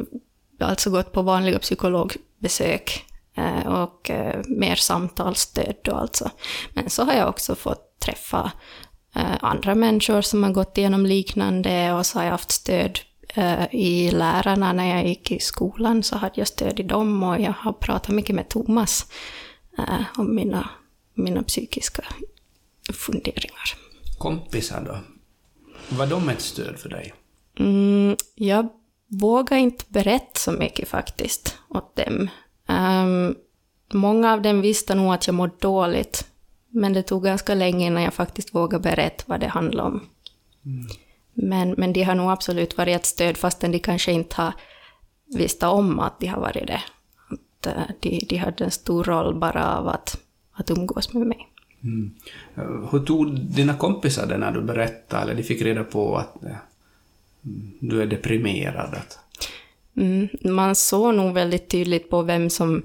alltså 0.60 0.90
gått 0.90 1.12
på 1.12 1.22
vanliga 1.22 1.60
psykologbesök 1.60 3.06
uh, 3.38 3.68
och 3.68 4.10
uh, 4.10 4.42
mer 4.46 4.76
samtalsstöd 4.76 5.76
då 5.82 5.96
alltså. 5.96 6.32
Men 6.74 6.90
så 6.90 7.04
har 7.04 7.14
jag 7.14 7.30
också 7.30 7.56
fått 7.56 8.00
träffa 8.00 8.52
andra 9.40 9.76
människor 9.76 10.22
som 10.22 10.44
har 10.44 10.52
gått 10.52 10.78
igenom 10.78 11.06
liknande 11.06 11.94
och 11.94 12.06
så 12.06 12.20
har 12.20 12.24
jag 12.24 12.32
haft 12.32 12.52
stöd 12.52 13.00
i 13.72 14.12
lärarna 14.12 14.74
när 14.74 14.96
jag 14.96 15.08
gick 15.08 15.32
i 15.32 15.40
skolan 15.40 16.04
så 16.04 16.18
hade 16.18 16.34
jag 16.36 16.48
stöd 16.48 16.80
i 16.80 16.84
dem 16.84 17.24
och 17.24 17.42
jag 17.42 17.54
har 17.54 17.74
pratat 17.74 18.16
mycket 18.16 18.36
med 18.36 18.50
Thomas 18.50 19.06
eh, 19.78 20.02
om 20.18 20.36
mina, 20.36 20.70
mina 21.14 21.44
psykiska 21.44 22.04
funderingar. 22.94 23.78
Kompisar 24.18 24.82
då? 24.82 24.98
Var 25.98 26.08
de 26.08 26.30
ett 26.30 26.42
stöd 26.42 26.80
för 26.80 26.90
dig? 26.90 27.14
Mm, 27.60 28.16
jag 28.36 28.70
vågar 29.08 29.58
inte 29.58 29.86
berätta 29.88 30.40
så 30.40 30.52
mycket 30.52 30.88
faktiskt 30.88 31.58
åt 31.70 31.96
dem. 31.96 32.30
Um, 32.68 33.36
många 33.94 34.34
av 34.34 34.42
dem 34.42 34.62
visste 34.62 34.96
nog 34.96 35.14
att 35.14 35.28
jag 35.28 35.34
mådde 35.34 35.54
dåligt, 35.60 36.28
men 36.70 36.94
det 36.94 37.04
tog 37.04 37.24
ganska 37.24 37.56
länge 37.56 37.88
innan 37.88 38.04
jag 38.04 38.14
faktiskt 38.14 38.56
vågade 38.56 38.84
berätta 38.84 39.24
vad 39.28 39.40
det 39.40 39.48
handlade 39.48 39.90
om. 39.90 40.08
Mm. 40.66 40.88
Men, 41.38 41.76
men 41.78 41.94
de 41.94 42.04
har 42.04 42.16
nog 42.16 42.32
absolut 42.32 42.78
varit 42.78 42.96
ett 42.96 43.06
stöd 43.06 43.38
fastän 43.38 43.72
de 43.72 43.80
kanske 43.80 44.12
inte 44.12 44.36
har 44.36 44.54
visste 45.34 45.68
om 45.68 46.00
att 46.00 46.20
de 46.20 46.28
har 46.28 46.42
varit 46.42 46.68
det. 46.68 46.82
Att 47.30 47.66
eh, 47.66 47.84
de, 48.00 48.26
de 48.30 48.38
hade 48.38 48.64
en 48.64 48.72
stor 48.72 49.04
roll 49.04 49.36
bara 49.36 49.78
av 49.78 49.88
att, 49.88 50.18
att 50.54 50.72
umgås 50.72 51.14
med 51.14 51.28
mig. 51.28 51.48
Mm. 51.84 52.14
Eh, 52.56 52.90
hur 52.92 53.00
tog 53.00 53.40
dina 53.40 53.78
kompisar 53.78 54.28
det 54.28 54.38
när 54.38 54.52
du 54.52 54.62
berättade, 54.62 55.22
eller 55.22 55.36
de 55.36 55.44
fick 55.44 55.62
reda 55.62 55.84
på 55.84 56.18
att 56.18 56.44
eh, 56.44 56.56
du 57.80 58.02
är 58.02 58.06
deprimerad? 58.06 58.96
Mm, 59.98 60.28
man 60.44 60.76
såg 60.76 61.16
nog 61.16 61.34
väldigt 61.34 61.70
tydligt 61.70 62.10
på 62.10 62.22
vem 62.22 62.50
som, 62.50 62.84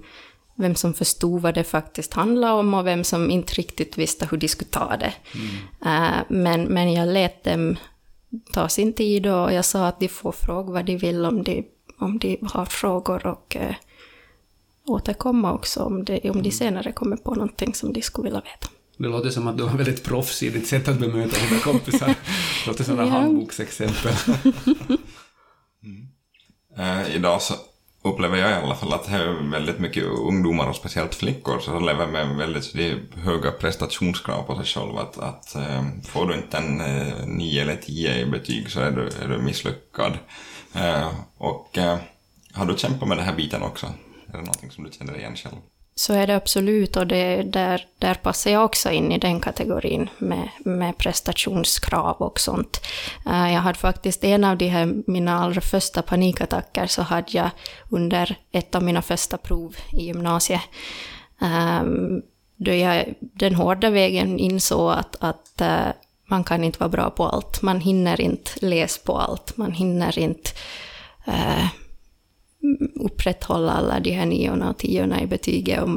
vem 0.55 0.75
som 0.75 0.95
förstod 0.95 1.43
vad 1.43 1.55
det 1.55 1.65
faktiskt 1.65 2.15
handlade 2.15 2.53
om 2.53 2.75
och 2.75 2.87
vem 2.87 3.05
som 3.05 3.31
inte 3.31 3.55
riktigt 3.55 3.99
visste 3.99 4.29
hur 4.31 4.39
de 4.39 4.49
skulle 4.49 4.71
ta 4.71 4.97
det. 4.97 5.15
Mm. 5.35 6.07
Uh, 6.11 6.23
men, 6.29 6.63
men 6.63 6.93
jag 6.93 7.09
lät 7.09 7.45
dem 7.45 7.77
ta 8.53 8.69
sin 8.69 8.93
tid 8.93 9.27
och 9.27 9.53
jag 9.53 9.65
sa 9.65 9.87
att 9.87 10.01
de 10.01 10.09
får 10.09 10.33
fråga 10.33 10.73
vad 10.73 10.87
de 10.87 10.97
vill 10.97 11.25
om 11.25 11.43
de, 11.43 11.67
om 11.99 12.19
de 12.19 12.39
har 12.43 12.65
frågor 12.65 13.27
och 13.27 13.57
uh, 13.61 13.75
återkomma 14.87 15.53
också 15.53 15.83
om, 15.83 16.05
det, 16.05 16.15
om 16.15 16.21
de 16.21 16.31
mm. 16.31 16.53
senare 16.53 16.93
kommer 16.93 17.17
på 17.17 17.35
någonting 17.35 17.75
som 17.75 17.93
de 17.93 18.03
skulle 18.03 18.25
vilja 18.25 18.41
veta. 18.41 18.69
Det 18.99 19.09
låter 19.09 19.31
som 19.31 19.49
att 19.49 19.59
du 19.59 19.65
har 19.65 19.77
väldigt 19.77 20.05
proffs 20.05 20.43
i 20.43 20.49
ditt 20.49 20.67
sätt 20.67 20.89
att 20.89 20.99
bemöta 20.99 21.37
dina 21.49 21.61
kompisar. 21.61 22.07
Det 22.07 22.67
låter 22.67 22.85
som 22.85 22.99
ja. 22.99 23.05
handboksexempel. 23.05 24.13
mm. 25.83 26.09
uh, 26.79 27.17
idag 27.17 27.43
så 27.43 27.55
upplever 28.03 28.37
jag 28.37 28.51
i 28.51 28.55
alla 28.55 28.75
fall 28.75 28.93
att 28.93 29.05
det 29.05 29.17
är 29.17 29.51
väldigt 29.51 29.79
mycket 29.79 30.05
ungdomar 30.05 30.69
och 30.69 30.77
speciellt 30.77 31.15
flickor 31.15 31.59
som 31.59 31.85
lever 31.85 32.07
med 32.07 32.37
väldigt 32.37 32.75
höga 33.15 33.51
prestationskrav 33.51 34.43
på 34.43 34.57
sig 34.57 34.65
själva. 34.65 35.01
Att, 35.01 35.19
att 35.19 35.55
äh, 35.55 35.85
får 36.05 36.27
du 36.27 36.35
inte 36.35 36.59
en 36.59 36.81
eh, 36.81 37.09
äh, 37.09 37.27
9 37.27 37.63
eller 37.63 37.77
10 37.77 38.15
i 38.15 38.27
betyg 38.27 38.71
så 38.71 38.81
är 38.81 38.91
du, 38.91 39.07
är 39.07 39.29
du 39.29 39.39
misslyckad. 39.39 40.19
Äh, 40.75 41.11
och 41.39 41.79
har 42.53 42.67
du 42.67 42.77
kämpat 42.77 43.09
med 43.09 43.17
den 43.17 43.27
här 43.27 43.37
biten 43.37 43.63
också? 43.63 43.87
Är 44.27 44.33
det 44.33 44.39
någonting 44.39 44.71
som 44.71 44.85
du 44.85 44.91
känner 44.93 45.19
igen 45.19 45.37
själv? 45.37 45.57
Så 46.01 46.13
är 46.13 46.27
det 46.27 46.37
absolut 46.37 46.97
och 46.97 47.07
det, 47.07 47.43
där, 47.43 47.87
där 47.99 48.15
passar 48.15 48.51
jag 48.51 48.65
också 48.65 48.91
in 48.91 49.13
i 49.13 49.19
den 49.19 49.41
kategorin 49.41 50.09
med, 50.19 50.49
med 50.59 50.99
prestationskrav 50.99 52.17
och 52.17 52.41
sånt. 52.41 52.81
Eh, 53.27 53.53
jag 53.53 53.61
hade 53.61 53.79
faktiskt 53.79 54.25
en 54.25 54.45
av 54.45 54.57
de 54.57 54.69
här, 54.69 54.95
mina 55.07 55.39
allra 55.39 55.61
första 55.61 56.03
panikattacker 56.03 56.87
så 56.87 57.03
hade 57.03 57.33
jag 57.33 57.51
under 57.89 58.37
ett 58.53 58.75
av 58.75 58.83
mina 58.83 59.03
första 59.03 59.37
prov 59.37 59.77
i 59.93 60.05
gymnasiet. 60.05 60.61
Ehm, 61.41 62.23
då 62.57 62.75
jag 62.75 63.15
den 63.21 63.55
hårda 63.55 63.91
vägen 63.91 64.39
insåg 64.39 64.93
att, 64.93 65.17
att 65.21 65.61
eh, 65.61 65.89
man 66.27 66.45
kan 66.45 66.65
inte 66.65 66.79
vara 66.79 66.89
bra 66.89 67.11
på 67.11 67.27
allt. 67.27 67.63
Man 67.63 67.81
hinner 67.81 68.21
inte 68.21 68.51
läsa 68.67 69.01
på 69.05 69.19
allt. 69.19 69.57
Man 69.57 69.73
hinner 69.73 70.19
inte 70.19 70.51
eh, 71.27 71.67
upprätthålla 72.95 73.73
alla 73.73 74.01
de 74.01 74.11
här 74.11 74.27
niorna 74.27 74.71
och 74.71 74.79
tiorna 74.79 75.23
i 75.23 75.27
betyget. 75.27 75.83
Och, 75.83 75.89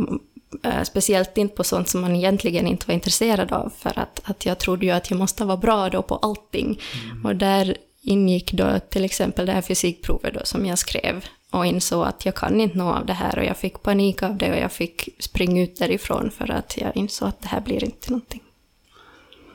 äh, 0.63 0.83
speciellt 0.83 1.37
inte 1.37 1.55
på 1.55 1.63
sånt 1.63 1.89
som 1.89 2.01
man 2.01 2.15
egentligen 2.15 2.67
inte 2.67 2.87
var 2.87 2.93
intresserad 2.93 3.51
av, 3.51 3.73
för 3.77 3.99
att, 3.99 4.21
att 4.23 4.45
jag 4.45 4.59
trodde 4.59 4.85
ju 4.85 4.91
att 4.91 5.09
jag 5.09 5.19
måste 5.19 5.45
vara 5.45 5.57
bra 5.57 5.89
då 5.89 6.01
på 6.01 6.15
allting. 6.15 6.79
Mm. 7.11 7.25
Och 7.25 7.35
där 7.35 7.77
ingick 8.01 8.53
då 8.53 8.79
till 8.89 9.05
exempel 9.05 9.45
det 9.45 9.51
här 9.51 9.61
fysikprovet 9.61 10.33
då 10.33 10.39
som 10.43 10.65
jag 10.65 10.79
skrev 10.79 11.25
och 11.51 11.65
insåg 11.65 12.05
att 12.05 12.25
jag 12.25 12.35
kan 12.35 12.61
inte 12.61 12.77
nå 12.77 12.91
av 12.91 13.05
det 13.05 13.13
här 13.13 13.39
och 13.39 13.45
jag 13.45 13.57
fick 13.57 13.83
panik 13.83 14.23
av 14.23 14.37
det 14.37 14.51
och 14.51 14.57
jag 14.57 14.71
fick 14.71 15.09
springa 15.19 15.61
ut 15.61 15.79
därifrån 15.79 16.31
för 16.31 16.51
att 16.51 16.77
jag 16.77 16.97
insåg 16.97 17.27
att 17.27 17.41
det 17.41 17.47
här 17.47 17.61
blir 17.61 17.83
inte 17.83 18.11
någonting. 18.11 18.41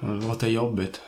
Det 0.01 0.27
låter 0.27 0.49
jobbigt. 0.49 1.01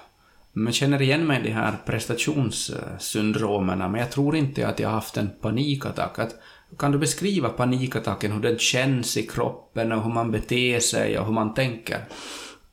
Man 0.61 0.73
känner 0.73 1.03
igen 1.03 1.27
mig 1.27 1.41
i 1.41 1.43
de 1.43 1.53
här 1.53 1.77
prestationssyndromerna, 1.87 3.89
men 3.89 4.01
jag 4.01 4.11
tror 4.11 4.37
inte 4.37 4.69
att 4.69 4.79
jag 4.79 4.89
har 4.89 4.95
haft 4.95 5.17
en 5.17 5.31
panikattack. 5.41 6.19
Att, 6.19 6.35
kan 6.79 6.93
du 6.93 6.99
beskriva 6.99 7.49
panikattacken, 7.49 8.33
hur 8.33 8.41
den 8.41 8.59
känns 8.59 9.17
i 9.17 9.27
kroppen 9.27 9.93
och 9.93 10.03
hur 10.03 10.11
man 10.11 10.31
beter 10.31 10.81
sig 10.81 11.19
och 11.19 11.27
hur 11.27 11.33
man 11.33 11.55
tänker? 11.55 12.05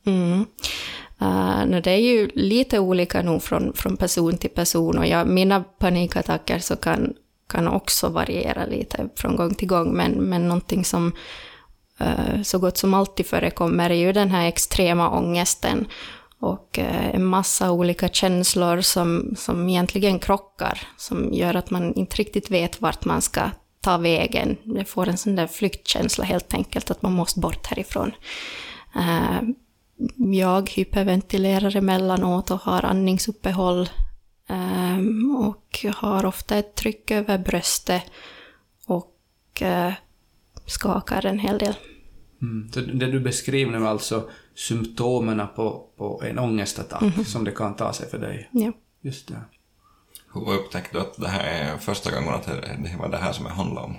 Mm. 0.06 0.46
Uh, 1.22 1.66
det 1.82 1.90
är 1.90 2.00
ju 2.00 2.30
lite 2.34 2.78
olika 2.78 3.22
nog 3.22 3.42
från, 3.42 3.72
från 3.72 3.96
person 3.96 4.38
till 4.38 4.50
person 4.50 4.98
och 4.98 5.06
jag, 5.06 5.26
mina 5.26 5.64
panikattacker 5.78 6.58
så 6.58 6.76
kan, 6.76 7.14
kan 7.46 7.68
också 7.68 8.08
variera 8.08 8.66
lite 8.66 9.08
från 9.16 9.36
gång 9.36 9.54
till 9.54 9.68
gång, 9.68 9.96
men, 9.96 10.12
men 10.12 10.48
någonting 10.48 10.84
som 10.84 11.12
uh, 12.00 12.42
så 12.42 12.58
gott 12.58 12.76
som 12.76 12.94
alltid 12.94 13.26
förekommer 13.26 13.90
är 13.90 13.94
ju 13.94 14.12
den 14.12 14.30
här 14.30 14.48
extrema 14.48 15.10
ångesten 15.10 15.86
och 16.40 16.78
eh, 16.78 17.14
en 17.14 17.24
massa 17.24 17.70
olika 17.70 18.08
känslor 18.08 18.80
som, 18.80 19.34
som 19.36 19.68
egentligen 19.68 20.18
krockar, 20.18 20.80
som 20.96 21.32
gör 21.32 21.54
att 21.54 21.70
man 21.70 21.94
inte 21.94 22.16
riktigt 22.16 22.50
vet 22.50 22.80
vart 22.80 23.04
man 23.04 23.22
ska 23.22 23.50
ta 23.80 23.96
vägen. 23.96 24.56
Det 24.64 24.84
får 24.84 25.08
en 25.08 25.18
sån 25.18 25.36
där 25.36 25.46
flyktkänsla 25.46 26.24
helt 26.24 26.54
enkelt, 26.54 26.90
att 26.90 27.02
man 27.02 27.12
måste 27.12 27.40
bort 27.40 27.66
härifrån. 27.66 28.12
Eh, 28.96 29.42
jag 30.16 30.70
hyperventilerar 30.70 31.76
emellanåt 31.76 32.50
och 32.50 32.60
har 32.60 32.84
andningsuppehåll 32.84 33.88
eh, 34.48 34.98
och 35.46 35.86
har 35.94 36.26
ofta 36.26 36.56
ett 36.56 36.74
tryck 36.74 37.10
över 37.10 37.38
bröstet 37.38 38.02
och 38.86 39.14
skakar 40.66 41.26
en 41.26 41.38
hel 41.38 41.58
del. 41.58 41.74
Mm. 42.42 42.72
Så 42.72 42.80
det 42.80 43.06
du 43.06 43.20
beskriver 43.20 43.78
nu 43.78 43.86
alltså 43.86 44.30
symptomen 44.54 45.42
på, 45.56 45.86
på 45.96 46.22
en 46.24 46.38
ångestattack 46.38 47.02
mm. 47.02 47.24
som 47.24 47.44
det 47.44 47.52
kan 47.52 47.76
ta 47.76 47.92
sig 47.92 48.10
för 48.10 48.18
dig. 48.18 48.48
Ja. 48.52 48.72
Just 49.00 49.28
det. 49.28 49.40
Hur 50.34 50.52
upptäckte 50.52 50.98
du 50.98 51.00
att 51.00 51.16
det 51.16 51.28
här 51.28 51.44
är 51.44 51.78
första 51.78 52.10
gången 52.10 52.34
att 52.34 52.46
det 52.46 52.96
var 52.98 53.08
det 53.08 53.16
här 53.16 53.32
som 53.32 53.44
det 53.44 53.50
handlade 53.50 53.86
om? 53.86 53.96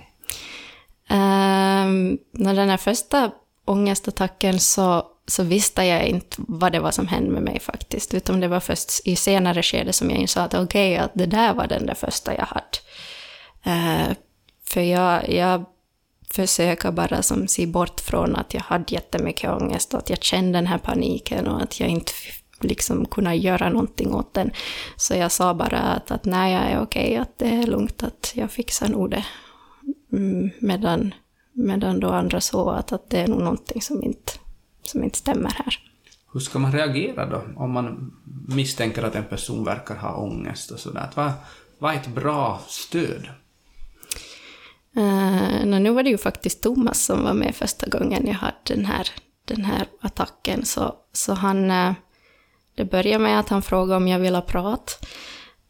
Um, 1.11 2.17
när 2.31 2.55
den 2.55 2.69
här 2.69 2.77
första 2.77 3.31
ångestattacken 3.65 4.59
så, 4.59 5.05
så 5.27 5.43
visste 5.43 5.83
jag 5.83 6.07
inte 6.07 6.37
vad 6.37 6.71
det 6.71 6.79
var 6.79 6.91
som 6.91 7.07
hände 7.07 7.31
med 7.31 7.43
mig 7.43 7.59
faktiskt, 7.59 8.13
utan 8.13 8.39
det 8.39 8.47
var 8.47 8.59
först 8.59 9.07
i 9.07 9.15
senare 9.15 9.63
skede 9.63 9.93
som 9.93 10.09
jag 10.09 10.19
insåg 10.19 10.43
att 10.43 10.53
okej, 10.53 10.93
okay, 10.93 11.05
att 11.05 11.11
det 11.13 11.25
där 11.25 11.53
var 11.53 11.67
den 11.67 11.85
där 11.85 11.93
första 11.93 12.35
jag 12.35 12.45
hade. 12.45 12.77
Uh, 13.67 14.13
för 14.65 14.81
jag, 14.81 15.29
jag 15.29 15.65
försöka 16.33 16.91
bara 16.91 17.21
som 17.21 17.47
se 17.47 17.67
bort 17.67 17.99
från 17.99 18.35
att 18.35 18.53
jag 18.53 18.61
hade 18.61 18.93
jättemycket 18.93 19.49
ångest 19.49 19.93
och 19.93 19.99
att 19.99 20.09
jag 20.09 20.23
kände 20.23 20.57
den 20.57 20.67
här 20.67 20.77
paniken 20.77 21.47
och 21.47 21.61
att 21.61 21.79
jag 21.79 21.89
inte 21.89 22.11
liksom 22.61 23.05
kunde 23.05 23.35
göra 23.35 23.69
någonting 23.69 24.13
åt 24.13 24.33
den. 24.33 24.51
Så 24.95 25.13
jag 25.13 25.31
sa 25.31 25.53
bara 25.53 25.79
att, 25.79 26.11
att 26.11 26.25
nej, 26.25 26.53
jag 26.53 26.71
är 26.71 26.81
okej, 26.81 27.17
att 27.17 27.37
det 27.37 27.47
är 27.47 27.67
lugnt, 27.67 28.03
att 28.03 28.31
jag 28.35 28.51
fixar 28.51 28.87
nog 28.87 29.09
det. 29.09 29.25
Mm, 30.11 30.49
medan, 30.59 31.13
medan 31.53 31.99
då 31.99 32.09
andra 32.09 32.41
såg 32.41 32.69
att, 32.69 32.91
att 32.91 33.09
det 33.09 33.19
är 33.19 33.27
nog 33.27 33.39
någonting 33.39 33.81
som 33.81 34.03
inte, 34.03 34.31
som 34.83 35.03
inte 35.03 35.17
stämmer 35.17 35.49
här. 35.49 35.79
Hur 36.33 36.39
ska 36.39 36.59
man 36.59 36.71
reagera 36.71 37.25
då, 37.25 37.43
om 37.55 37.71
man 37.71 38.13
misstänker 38.47 39.03
att 39.03 39.15
en 39.15 39.23
person 39.23 39.63
verkar 39.63 39.95
ha 39.95 40.15
ångest 40.15 40.71
och 40.71 40.79
sådär? 40.79 41.09
Vad, 41.15 41.31
vad 41.79 41.93
är 41.93 41.97
ett 41.97 42.07
bra 42.07 42.61
stöd? 42.67 43.29
Uh, 44.99 45.65
nu 45.65 45.89
var 45.89 46.03
det 46.03 46.09
ju 46.09 46.17
faktiskt 46.17 46.63
Thomas 46.63 47.05
som 47.05 47.23
var 47.23 47.33
med 47.33 47.55
första 47.55 47.89
gången 47.89 48.27
jag 48.27 48.33
hade 48.33 48.55
den 48.63 48.85
här, 48.85 49.09
den 49.45 49.65
här 49.65 49.87
attacken. 50.01 50.65
Så, 50.65 50.95
så 51.13 51.33
han, 51.33 51.71
uh, 51.71 51.93
det 52.75 52.85
började 52.85 53.23
med 53.23 53.39
att 53.39 53.49
han 53.49 53.61
frågade 53.61 53.97
om 53.97 54.07
jag 54.07 54.19
ville 54.19 54.41
prata. 54.41 54.93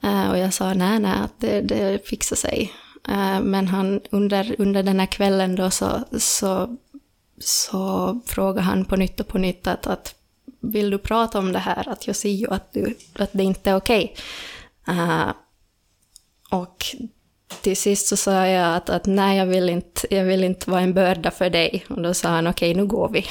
Uh, 0.03 0.25
eh, 0.25 0.31
och 0.31 0.37
jag 0.37 0.53
sa 0.53 0.73
nej, 0.73 0.99
nej, 0.99 1.19
det, 1.37 1.61
det 1.61 2.07
fixar 2.07 2.35
sig. 2.35 2.73
Uh, 3.09 3.41
men 3.41 3.67
han, 3.67 4.01
under, 4.11 4.55
under 4.57 4.83
den 4.83 4.99
här 4.99 5.07
kvällen 5.07 5.55
då 5.55 5.69
så, 5.69 6.03
så, 6.17 6.77
så 7.39 8.19
frågade 8.25 8.61
han 8.61 8.85
på 8.85 8.95
nytt 8.95 9.19
och 9.19 9.27
på 9.27 9.37
nytt 9.37 9.67
att, 9.67 9.87
att 9.87 10.15
vill 10.59 10.89
du 10.89 10.97
prata 10.97 11.39
om 11.39 11.51
det 11.51 11.59
här? 11.59 11.89
Att 11.89 12.07
jag 12.07 12.15
ser 12.15 12.29
ju 12.29 12.47
att, 12.49 12.73
du, 12.73 12.97
att 13.13 13.29
det 13.33 13.43
inte 13.43 13.69
är 13.69 13.75
okej. 13.75 14.15
Okay. 14.87 15.33
och 16.51 16.85
till 17.61 17.77
sist 17.77 18.07
så 18.07 18.17
sa 18.17 18.47
jag 18.47 18.75
att, 18.75 18.89
att 18.89 19.05
nej, 19.05 19.37
jag 19.37 19.45
vill, 19.45 19.69
inte, 19.69 20.15
jag 20.15 20.23
vill 20.23 20.43
inte 20.43 20.71
vara 20.71 20.81
en 20.81 20.93
börda 20.93 21.31
för 21.31 21.49
dig. 21.49 21.85
Och 21.89 22.01
då 22.01 22.13
sa 22.13 22.29
han 22.29 22.47
okej, 22.47 22.73
nu 22.73 22.85
går 22.85 23.09
vi. 23.09 23.25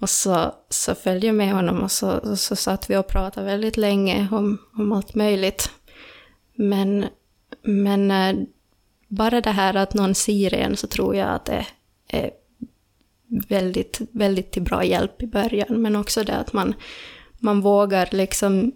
Och 0.00 0.10
så, 0.10 0.54
så 0.68 0.94
följde 0.94 1.26
jag 1.26 1.36
med 1.36 1.52
honom 1.52 1.82
och 1.82 1.90
så, 1.90 2.36
så 2.36 2.56
satt 2.56 2.90
vi 2.90 2.96
och 2.96 3.08
pratade 3.08 3.46
väldigt 3.46 3.76
länge 3.76 4.28
om, 4.32 4.58
om 4.78 4.92
allt 4.92 5.14
möjligt. 5.14 5.70
Men, 6.54 7.06
men 7.62 8.10
eh, 8.10 8.46
bara 9.08 9.40
det 9.40 9.50
här 9.50 9.74
att 9.74 9.94
någon 9.94 10.14
ser 10.14 10.54
en 10.54 10.76
så 10.76 10.86
tror 10.86 11.16
jag 11.16 11.28
att 11.28 11.44
det 11.44 11.66
är 12.08 12.30
väldigt, 13.48 14.00
väldigt 14.10 14.52
till 14.52 14.62
bra 14.62 14.84
hjälp 14.84 15.22
i 15.22 15.26
början. 15.26 15.82
Men 15.82 15.96
också 15.96 16.24
det 16.24 16.36
att 16.36 16.52
man, 16.52 16.74
man 17.38 17.60
vågar 17.60 18.08
liksom 18.12 18.72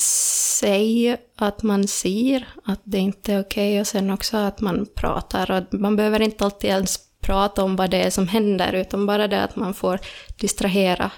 säga 0.00 1.16
att 1.36 1.62
man 1.62 1.88
ser 1.88 2.48
att 2.64 2.80
det 2.84 2.98
inte 2.98 3.32
är 3.32 3.40
okej 3.40 3.70
okay, 3.70 3.80
och 3.80 3.86
sen 3.86 4.10
också 4.10 4.36
att 4.36 4.60
man 4.60 4.86
pratar. 4.94 5.50
Och 5.50 5.80
man 5.80 5.96
behöver 5.96 6.22
inte 6.22 6.44
alltid 6.44 6.70
ens 6.70 6.98
prata 7.20 7.62
om 7.62 7.76
vad 7.76 7.90
det 7.90 8.02
är 8.02 8.10
som 8.10 8.28
händer 8.28 8.72
utan 8.72 9.06
bara 9.06 9.28
det 9.28 9.42
att 9.42 9.56
man 9.56 9.74
får 9.74 10.00
distrahera 10.36 11.10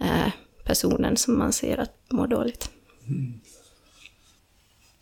eh, 0.00 0.32
personen 0.64 1.16
som 1.16 1.38
man 1.38 1.52
ser 1.52 1.78
att 1.78 1.96
mår 2.10 2.26
dåligt. 2.26 2.70
Mm. 3.06 3.40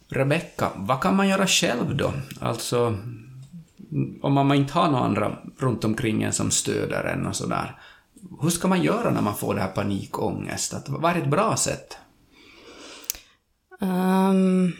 Rebecka, 0.08 0.70
vad 0.76 1.00
kan 1.00 1.16
man 1.16 1.28
göra 1.28 1.46
själv 1.46 1.96
då? 1.96 2.12
Alltså, 2.40 2.98
om 4.22 4.32
man 4.32 4.54
inte 4.54 4.72
har 4.72 4.90
några 4.90 5.04
andra 5.04 5.38
runt 5.58 5.84
omkring 5.84 6.22
en 6.22 6.32
som 6.32 6.50
stöder 6.50 7.04
en 7.04 7.26
och 7.26 7.36
sådär. 7.36 7.78
Hur 8.40 8.50
ska 8.50 8.68
man 8.68 8.82
göra 8.82 9.10
när 9.10 9.22
man 9.22 9.36
får 9.36 9.54
det 9.54 9.60
här 9.60 9.72
panikångest? 9.72 10.74
Att, 10.74 10.88
vad 10.88 11.16
är 11.16 11.20
ett 11.20 11.30
bra 11.30 11.56
sätt? 11.56 11.96
Um, 13.84 14.72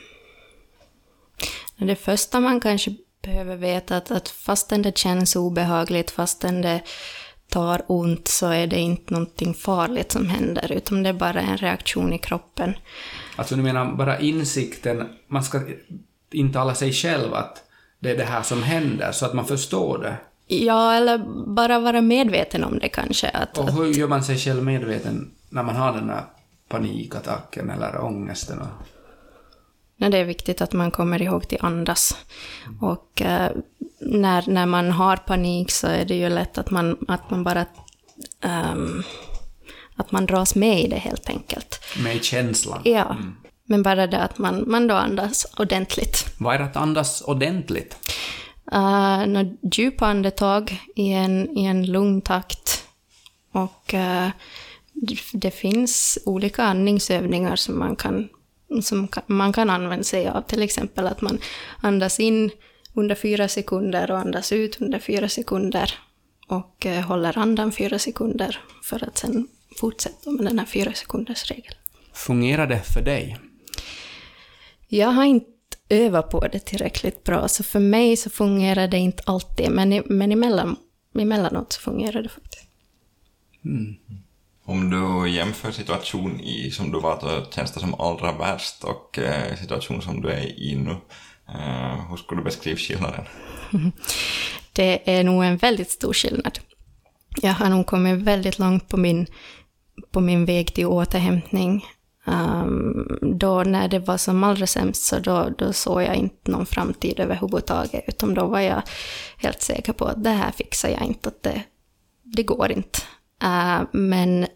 det 1.77 1.97
första 1.97 2.41
man 2.41 2.61
kanske 2.61 2.95
behöver 3.23 3.57
veta 3.57 3.97
att, 3.97 4.11
att 4.11 4.29
fastän 4.29 4.83
det 4.83 4.99
känns 4.99 5.37
obehagligt, 5.37 6.11
fastän 6.11 6.63
det 6.63 6.81
tar 7.49 7.83
ont, 7.87 8.29
så 8.29 8.47
är 8.47 8.67
det 8.67 8.81
inte 8.81 9.13
någonting 9.13 9.55
farligt 9.55 10.13
som 10.13 10.29
händer, 10.29 10.73
utan 10.73 11.03
det 11.03 11.09
är 11.09 11.13
bara 11.13 11.41
en 11.41 11.57
reaktion 11.57 12.13
i 12.13 12.19
kroppen. 12.19 12.75
Alltså 13.37 13.57
du 13.57 13.63
menar 13.63 13.93
bara 13.93 14.19
insikten, 14.19 15.09
man 15.27 15.45
ska 15.45 15.61
intala 16.33 16.75
sig 16.75 16.93
själv 16.93 17.35
att 17.35 17.63
det 17.99 18.11
är 18.11 18.17
det 18.17 18.25
här 18.25 18.43
som 18.43 18.63
händer, 18.63 19.13
så 19.13 19.27
att 19.27 19.35
man 19.35 19.45
förstår 19.45 19.99
det? 19.99 20.17
Ja, 20.47 20.95
eller 20.95 21.19
bara 21.47 21.79
vara 21.79 22.01
medveten 22.01 22.65
om 22.65 22.79
det 22.79 22.89
kanske. 22.89 23.29
Att, 23.29 23.59
och 23.59 23.73
hur 23.73 23.87
gör 23.87 24.09
man 24.09 24.25
sig 24.25 24.39
själv 24.39 24.65
medveten 24.65 25.31
när 25.49 25.63
man 25.63 25.77
har 25.77 25.93
den 25.93 26.11
här 26.11 26.25
panikattacken 26.69 27.71
eller 27.71 28.01
ångesten? 28.01 28.61
Och... 28.61 28.67
Ja, 29.97 30.09
det 30.09 30.19
är 30.19 30.25
viktigt 30.25 30.61
att 30.61 30.73
man 30.73 30.91
kommer 30.91 31.23
ihåg 31.23 31.55
att 31.55 31.65
andas. 31.65 32.17
Och 32.81 33.23
eh, 33.23 33.51
när, 34.01 34.45
när 34.47 34.67
man 34.67 34.91
har 34.91 35.17
panik 35.17 35.71
så 35.71 35.87
är 35.87 36.05
det 36.05 36.15
ju 36.15 36.29
lätt 36.29 36.59
att 36.59 36.71
man, 36.71 36.97
att 37.09 37.31
man 37.31 37.45
bara... 37.45 37.67
Um, 38.73 39.03
att 39.97 40.13
man 40.13 40.27
dras 40.27 40.55
med 40.55 40.81
i 40.81 40.89
det 40.89 40.97
helt 40.97 41.29
enkelt. 41.29 41.81
Med 42.05 42.25
känslan? 42.25 42.81
Ja. 42.85 43.11
Mm. 43.11 43.37
Men 43.65 43.83
bara 43.83 44.07
det 44.07 44.23
att 44.23 44.39
man, 44.39 44.65
man 44.67 44.87
då 44.87 44.95
andas 44.95 45.47
ordentligt. 45.57 46.27
Vad 46.39 46.55
är 46.55 46.61
att 46.61 46.77
andas 46.77 47.23
ordentligt? 47.23 47.97
Uh, 48.73 49.27
några 49.27 49.51
djupa 49.73 50.07
andetag 50.07 50.81
i 50.97 51.13
en, 51.13 51.59
i 51.59 51.65
en 51.65 51.87
lugn 51.87 52.21
takt. 52.21 52.85
Och 53.53 53.95
uh, 53.95 54.29
det 55.33 55.51
finns 55.51 56.19
olika 56.27 56.65
andningsövningar 56.65 57.57
som 57.57 57.79
man 57.79 57.97
kan, 57.97 58.29
som 58.83 59.09
man 59.27 59.53
kan 59.53 59.71
använda 59.71 60.05
sig 60.05 60.29
av. 60.29 60.43
Till 60.43 60.63
exempel 60.63 61.07
att 61.07 61.21
man 61.21 61.39
andas 61.81 62.21
in 62.21 62.51
under 62.95 63.15
fyra 63.15 63.49
sekunder 63.49 64.11
och 64.11 64.19
andas 64.19 64.53
ut 64.53 64.81
under 64.81 64.99
fyra 64.99 65.29
sekunder. 65.29 65.95
Och 66.49 66.87
uh, 66.87 66.93
håller 66.93 67.39
andan 67.39 67.73
fyra 67.73 67.99
sekunder 67.99 68.61
för 68.83 69.05
att 69.05 69.19
sen 69.19 69.49
fortsätta 69.77 70.31
med 70.31 70.45
den 70.45 70.59
här 70.59 70.67
fyra 70.67 70.93
sekunders 70.93 71.51
regeln. 71.51 71.77
Fungerar 72.13 72.67
det 72.67 72.83
för 72.83 73.03
dig? 73.03 73.39
Jag 74.89 75.09
har 75.09 75.25
inte 75.25 75.47
övat 75.89 76.31
på 76.31 76.49
det 76.49 76.59
tillräckligt 76.59 77.25
bra, 77.25 77.49
så 77.49 77.63
för 77.63 77.81
mig 77.81 78.17
så 78.17 78.31
fungerar 78.31 78.89
det 78.89 78.99
inte 78.99 79.23
alltid, 79.27 79.71
men, 79.71 79.93
i, 79.93 80.03
men 80.07 80.33
emellan, 80.33 80.77
emellanåt 81.19 81.73
så 81.73 81.81
fungerar 81.81 82.23
det 82.23 82.29
faktiskt. 82.29 82.69
Mm. 83.65 83.97
Om 84.67 84.91
du 84.91 85.31
jämför 85.31 85.71
situation 85.71 86.41
i, 86.41 86.71
som 86.71 86.93
du 86.93 87.01
var 87.01 87.21
då 87.21 87.51
känns 87.51 87.73
det 87.73 87.81
som 87.81 87.95
allra 87.95 88.33
värst 88.33 88.85
och 88.85 89.19
eh, 89.19 89.57
situation 89.57 90.03
som 90.03 90.21
du 90.21 90.29
är 90.29 90.61
i 90.61 90.77
nu, 90.77 90.91
eh, 91.49 92.09
hur 92.11 92.17
skulle 92.17 92.41
du 92.41 92.45
beskriva 92.45 92.77
skillnaden? 92.77 93.25
det 94.73 95.19
är 95.19 95.25
nog 95.25 95.45
en 95.45 95.57
väldigt 95.57 95.91
stor 95.91 96.13
skillnad. 96.13 96.59
Jag 97.43 97.53
har 97.53 97.69
nog 97.69 97.87
kommit 97.87 98.23
väldigt 98.23 98.59
långt 98.59 98.89
på 98.89 98.97
min, 98.97 99.27
på 100.11 100.21
min 100.21 100.45
väg 100.45 100.75
till 100.75 100.87
återhämtning. 100.87 101.85
Um, 102.27 103.19
då 103.39 103.63
när 103.63 103.89
det 103.89 103.99
var 103.99 104.17
som 104.17 104.45
allra 104.45 104.67
sämst 104.67 105.03
så 105.03 105.19
då, 105.19 105.51
då 105.59 105.73
såg 105.73 106.03
jag 106.03 106.17
inte 106.17 106.51
någon 106.51 106.67
framtid 106.67 107.21
överhuvudtaget, 107.21 108.05
utan 108.07 108.35
då 108.35 108.47
var 108.47 108.61
jag 108.61 108.83
helt 109.37 109.63
säker 109.63 109.93
på 109.93 110.05
att 110.05 110.25
det 110.25 110.31
här 110.31 110.51
fixar 110.51 110.89
jag 110.89 111.03
inte, 111.03 111.29
att 111.29 111.43
det, 111.43 111.63
det 112.23 112.43
går 112.43 112.73
inte. 112.73 112.99
Uh, 113.45 113.83
men, 113.93 114.47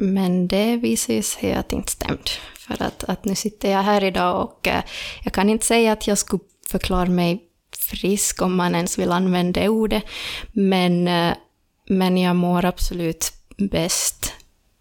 men 0.00 0.48
det 0.48 0.76
visade 0.76 1.22
sig 1.22 1.52
att 1.52 1.68
det 1.68 1.76
inte 1.76 1.92
stämde. 1.92 2.30
För 2.54 2.82
att, 2.82 3.04
att 3.04 3.24
nu 3.24 3.34
sitter 3.34 3.70
jag 3.70 3.82
här 3.82 4.04
idag 4.04 4.42
och 4.42 4.66
uh, 4.66 4.80
jag 5.24 5.32
kan 5.32 5.50
inte 5.50 5.66
säga 5.66 5.92
att 5.92 6.06
jag 6.06 6.18
skulle 6.18 6.42
förklara 6.68 7.08
mig 7.08 7.42
frisk, 7.78 8.42
om 8.42 8.56
man 8.56 8.74
ens 8.74 8.98
vill 8.98 9.12
använda 9.12 9.60
det 9.60 9.68
ordet, 9.68 10.04
men, 10.52 11.08
uh, 11.08 11.34
men 11.88 12.18
jag 12.18 12.36
mår 12.36 12.64
absolut 12.64 13.32
bäst 13.56 14.32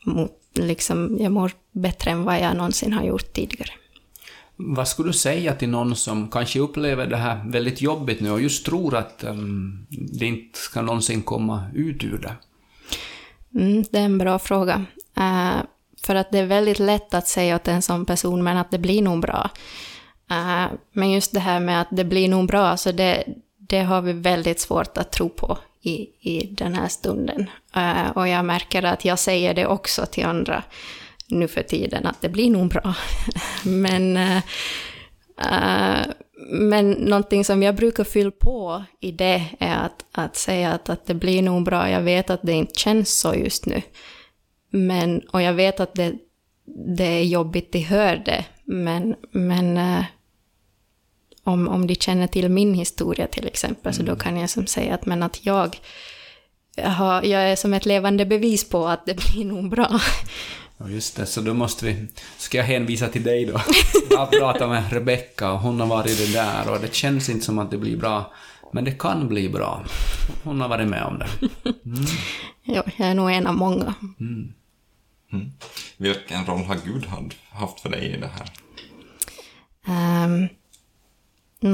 mot 0.05 0.31
liksom, 0.53 1.17
jag 1.19 1.31
mår 1.31 1.51
bättre 1.71 2.11
än 2.11 2.23
vad 2.23 2.39
jag 2.39 2.55
någonsin 2.55 2.93
har 2.93 3.03
gjort 3.03 3.33
tidigare. 3.33 3.71
Vad 4.55 4.87
skulle 4.87 5.09
du 5.09 5.13
säga 5.13 5.55
till 5.55 5.69
någon 5.69 5.95
som 5.95 6.29
kanske 6.29 6.59
upplever 6.59 7.07
det 7.07 7.17
här 7.17 7.45
väldigt 7.45 7.81
jobbigt 7.81 8.21
nu 8.21 8.31
och 8.31 8.41
just 8.41 8.65
tror 8.65 8.95
att 8.95 9.23
um, 9.23 9.85
det 9.89 10.25
inte 10.25 10.59
ska 10.59 10.81
någonsin 10.81 11.21
komma 11.21 11.63
ut 11.73 12.03
ur 12.03 12.17
det? 12.17 12.35
Mm, 13.59 13.83
det 13.91 13.99
är 13.99 14.05
en 14.05 14.17
bra 14.17 14.39
fråga. 14.39 14.85
Uh, 15.19 15.61
för 16.01 16.15
att 16.15 16.31
det 16.31 16.39
är 16.39 16.45
väldigt 16.45 16.79
lätt 16.79 17.13
att 17.13 17.27
säga 17.27 17.55
åt 17.55 17.67
en 17.67 17.81
sån 17.81 18.05
person, 18.05 18.43
men 18.43 18.57
att 18.57 18.71
det 18.71 18.77
blir 18.77 19.01
nog 19.01 19.21
bra. 19.21 19.49
Uh, 20.31 20.65
men 20.91 21.11
just 21.11 21.33
det 21.33 21.39
här 21.39 21.59
med 21.59 21.81
att 21.81 21.87
det 21.91 22.03
blir 22.03 22.29
nog 22.29 22.47
bra, 22.47 22.77
så 22.77 22.91
det, 22.91 23.23
det 23.57 23.79
har 23.79 24.01
vi 24.01 24.13
väldigt 24.13 24.59
svårt 24.59 24.97
att 24.97 25.11
tro 25.11 25.29
på 25.29 25.57
i, 25.81 26.09
i 26.19 26.47
den 26.51 26.75
här 26.75 26.87
stunden. 26.87 27.49
Uh, 27.77 28.09
och 28.09 28.27
jag 28.27 28.45
märker 28.45 28.83
att 28.83 29.05
jag 29.05 29.19
säger 29.19 29.53
det 29.53 29.65
också 29.65 30.05
till 30.05 30.25
andra 30.25 30.63
nu 31.27 31.47
för 31.47 31.63
tiden, 31.63 32.05
att 32.05 32.21
det 32.21 32.29
blir 32.29 32.49
nog 32.49 32.67
bra. 32.69 32.95
men, 33.63 34.17
uh, 34.17 34.37
uh, 35.41 36.05
men 36.49 36.91
någonting 36.91 37.45
som 37.45 37.63
jag 37.63 37.75
brukar 37.75 38.03
fylla 38.03 38.31
på 38.31 38.83
i 38.99 39.11
det 39.11 39.43
är 39.59 39.75
att, 39.75 40.05
att 40.11 40.35
säga 40.35 40.71
att, 40.71 40.89
att 40.89 41.05
det 41.05 41.13
blir 41.13 41.41
nog 41.41 41.63
bra. 41.63 41.89
Jag 41.89 42.01
vet 42.01 42.29
att 42.29 42.41
det 42.43 42.53
inte 42.53 42.79
känns 42.79 43.19
så 43.19 43.35
just 43.35 43.65
nu. 43.65 43.81
Men, 44.69 45.19
och 45.19 45.41
jag 45.41 45.53
vet 45.53 45.79
att 45.79 45.95
det, 45.95 46.13
det 46.97 47.03
är 47.03 47.23
jobbigt 47.23 47.75
att 47.75 47.83
höra 47.83 48.17
det, 48.17 48.45
men, 48.63 49.15
men 49.31 49.77
om, 51.45 51.67
om 51.67 51.87
de 51.87 51.95
känner 51.95 52.27
till 52.27 52.49
min 52.49 52.73
historia 52.73 53.27
till 53.27 53.47
exempel, 53.47 53.85
mm. 53.85 53.93
så 53.93 54.01
då 54.01 54.11
mm. 54.11 54.19
kan 54.19 54.37
jag 54.37 54.49
som 54.49 54.67
säga 54.67 54.93
att, 54.93 55.05
men 55.05 55.23
att 55.23 55.45
jag, 55.45 55.79
jag, 56.75 56.89
har, 56.89 57.23
jag 57.23 57.41
är 57.41 57.55
som 57.55 57.73
ett 57.73 57.85
levande 57.85 58.25
bevis 58.25 58.69
på 58.69 58.87
att 58.87 59.05
det 59.05 59.13
blir 59.13 59.45
nog 59.45 59.69
bra. 59.69 59.99
Ja, 60.77 60.89
just 60.89 61.15
det, 61.15 61.25
så 61.25 61.41
då 61.41 61.53
måste 61.53 61.85
vi... 61.85 62.07
Ska 62.37 62.57
jag 62.57 62.65
hänvisa 62.65 63.07
till 63.07 63.23
dig 63.23 63.45
då? 63.45 63.61
Jag 64.09 64.17
har 64.17 64.25
pratat 64.25 64.69
med 64.69 64.93
Rebecka 64.93 65.51
och 65.51 65.59
hon 65.59 65.79
har 65.79 65.87
varit 65.87 66.17
det 66.17 66.33
där 66.33 66.71
och 66.71 66.79
det 66.79 66.93
känns 66.93 67.29
inte 67.29 67.45
som 67.45 67.59
att 67.59 67.71
det 67.71 67.77
blir 67.77 67.97
bra. 67.97 68.33
Men 68.73 68.83
det 68.83 68.91
kan 68.91 69.27
bli 69.27 69.49
bra. 69.49 69.83
Hon 70.43 70.61
har 70.61 70.67
varit 70.67 70.87
med 70.87 71.03
om 71.03 71.19
det. 71.19 71.27
Mm. 71.85 72.05
ja, 72.63 72.83
jag 72.97 73.09
är 73.09 73.15
nog 73.15 73.31
en 73.31 73.47
av 73.47 73.55
många. 73.55 73.93
Mm. 74.19 74.53
Mm. 75.33 75.51
Vilken 75.97 76.45
roll 76.45 76.63
har 76.63 76.77
Gud 76.85 77.07
haft 77.49 77.79
för 77.79 77.89
dig 77.89 78.13
i 78.13 78.17
det 78.17 78.29
här? 78.37 78.51
Um, 80.25 80.49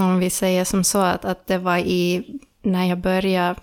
om 0.02 0.20
vi 0.20 0.30
säger 0.30 0.66
som 0.66 0.84
så 0.84 1.00
att, 1.00 1.26
att 1.26 1.48
det 1.48 1.58
var 1.58 1.78
i, 1.78 2.26
när 2.62 2.86
jag 2.86 3.00
började, 3.00 3.60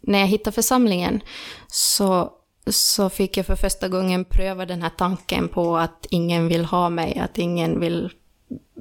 när 0.00 0.18
jag 0.18 0.26
hittade 0.26 0.54
församlingen, 0.54 1.20
så, 1.66 2.32
så 2.66 3.10
fick 3.10 3.36
jag 3.36 3.46
för 3.46 3.56
första 3.56 3.88
gången 3.88 4.24
pröva 4.24 4.66
den 4.66 4.82
här 4.82 4.90
tanken 4.98 5.48
på 5.48 5.76
att 5.76 6.06
ingen 6.10 6.48
vill 6.48 6.64
ha 6.64 6.88
mig, 6.88 7.18
att 7.18 7.38
ingen 7.38 7.80
vill 7.80 8.10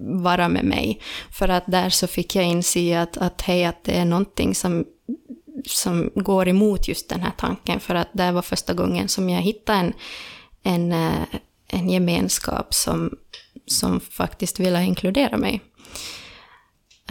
vara 0.09 0.49
med 0.49 0.65
mig. 0.65 1.01
För 1.31 1.49
att 1.49 1.63
där 1.67 1.89
så 1.89 2.07
fick 2.07 2.35
jag 2.35 2.45
inse 2.45 3.01
att, 3.01 3.17
att 3.17 3.41
hej, 3.41 3.65
att 3.65 3.83
det 3.83 3.97
är 3.97 4.05
någonting 4.05 4.55
som, 4.55 4.85
som 5.65 6.11
går 6.15 6.47
emot 6.47 6.87
just 6.87 7.09
den 7.09 7.21
här 7.21 7.33
tanken. 7.37 7.79
För 7.79 7.95
att 7.95 8.09
det 8.13 8.31
var 8.31 8.41
första 8.41 8.73
gången 8.73 9.07
som 9.07 9.29
jag 9.29 9.41
hittade 9.41 9.79
en, 9.79 9.93
en, 10.63 10.91
eh, 10.91 11.23
en 11.67 11.89
gemenskap 11.89 12.73
som, 12.73 13.17
som 13.65 13.99
faktiskt 13.99 14.59
ville 14.59 14.83
inkludera 14.83 15.37
mig. 15.37 15.61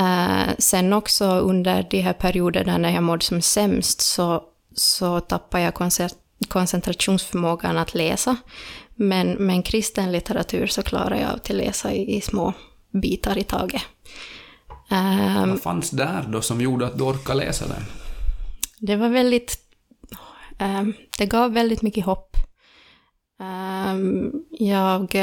Uh, 0.01 0.51
sen 0.59 0.93
också 0.93 1.25
under 1.25 1.87
de 1.91 2.01
här 2.01 2.13
perioderna 2.13 2.79
när 2.79 2.91
jag 2.91 3.03
mådde 3.03 3.25
som 3.25 3.43
sämst 3.43 4.01
så, 4.01 4.43
så 4.75 5.21
tappade 5.21 5.65
jag 5.65 5.75
koncentrationsförmågan 6.49 7.79
att 7.79 7.95
läsa. 7.95 8.37
Men, 8.95 9.33
men 9.33 9.63
kristen 9.63 10.13
litteratur 10.13 10.67
så 10.67 10.83
klarar 10.83 11.17
jag 11.17 11.31
av 11.31 11.37
att 11.37 11.49
läsa 11.49 11.93
i, 11.93 12.17
i 12.17 12.21
små 12.21 12.53
bitar 12.91 13.39
i 13.39 13.45
taget. 13.45 13.83
Um, 14.91 15.51
Vad 15.51 15.63
fanns 15.63 15.91
där 15.91 16.25
då 16.29 16.43
som 16.43 16.61
gjorde 16.61 16.87
att 16.87 16.99
du 16.99 17.05
orkade 17.05 17.45
läsa 17.45 17.69
den? 17.69 17.83
Det 18.79 18.97
var 18.97 19.09
väldigt... 19.09 19.59
Um, 20.59 20.95
det 21.19 21.27
gav 21.27 21.53
väldigt 21.53 21.83
mycket 21.83 22.05
hopp. 22.05 22.37
Um, 23.41 24.33
jag 24.51 25.15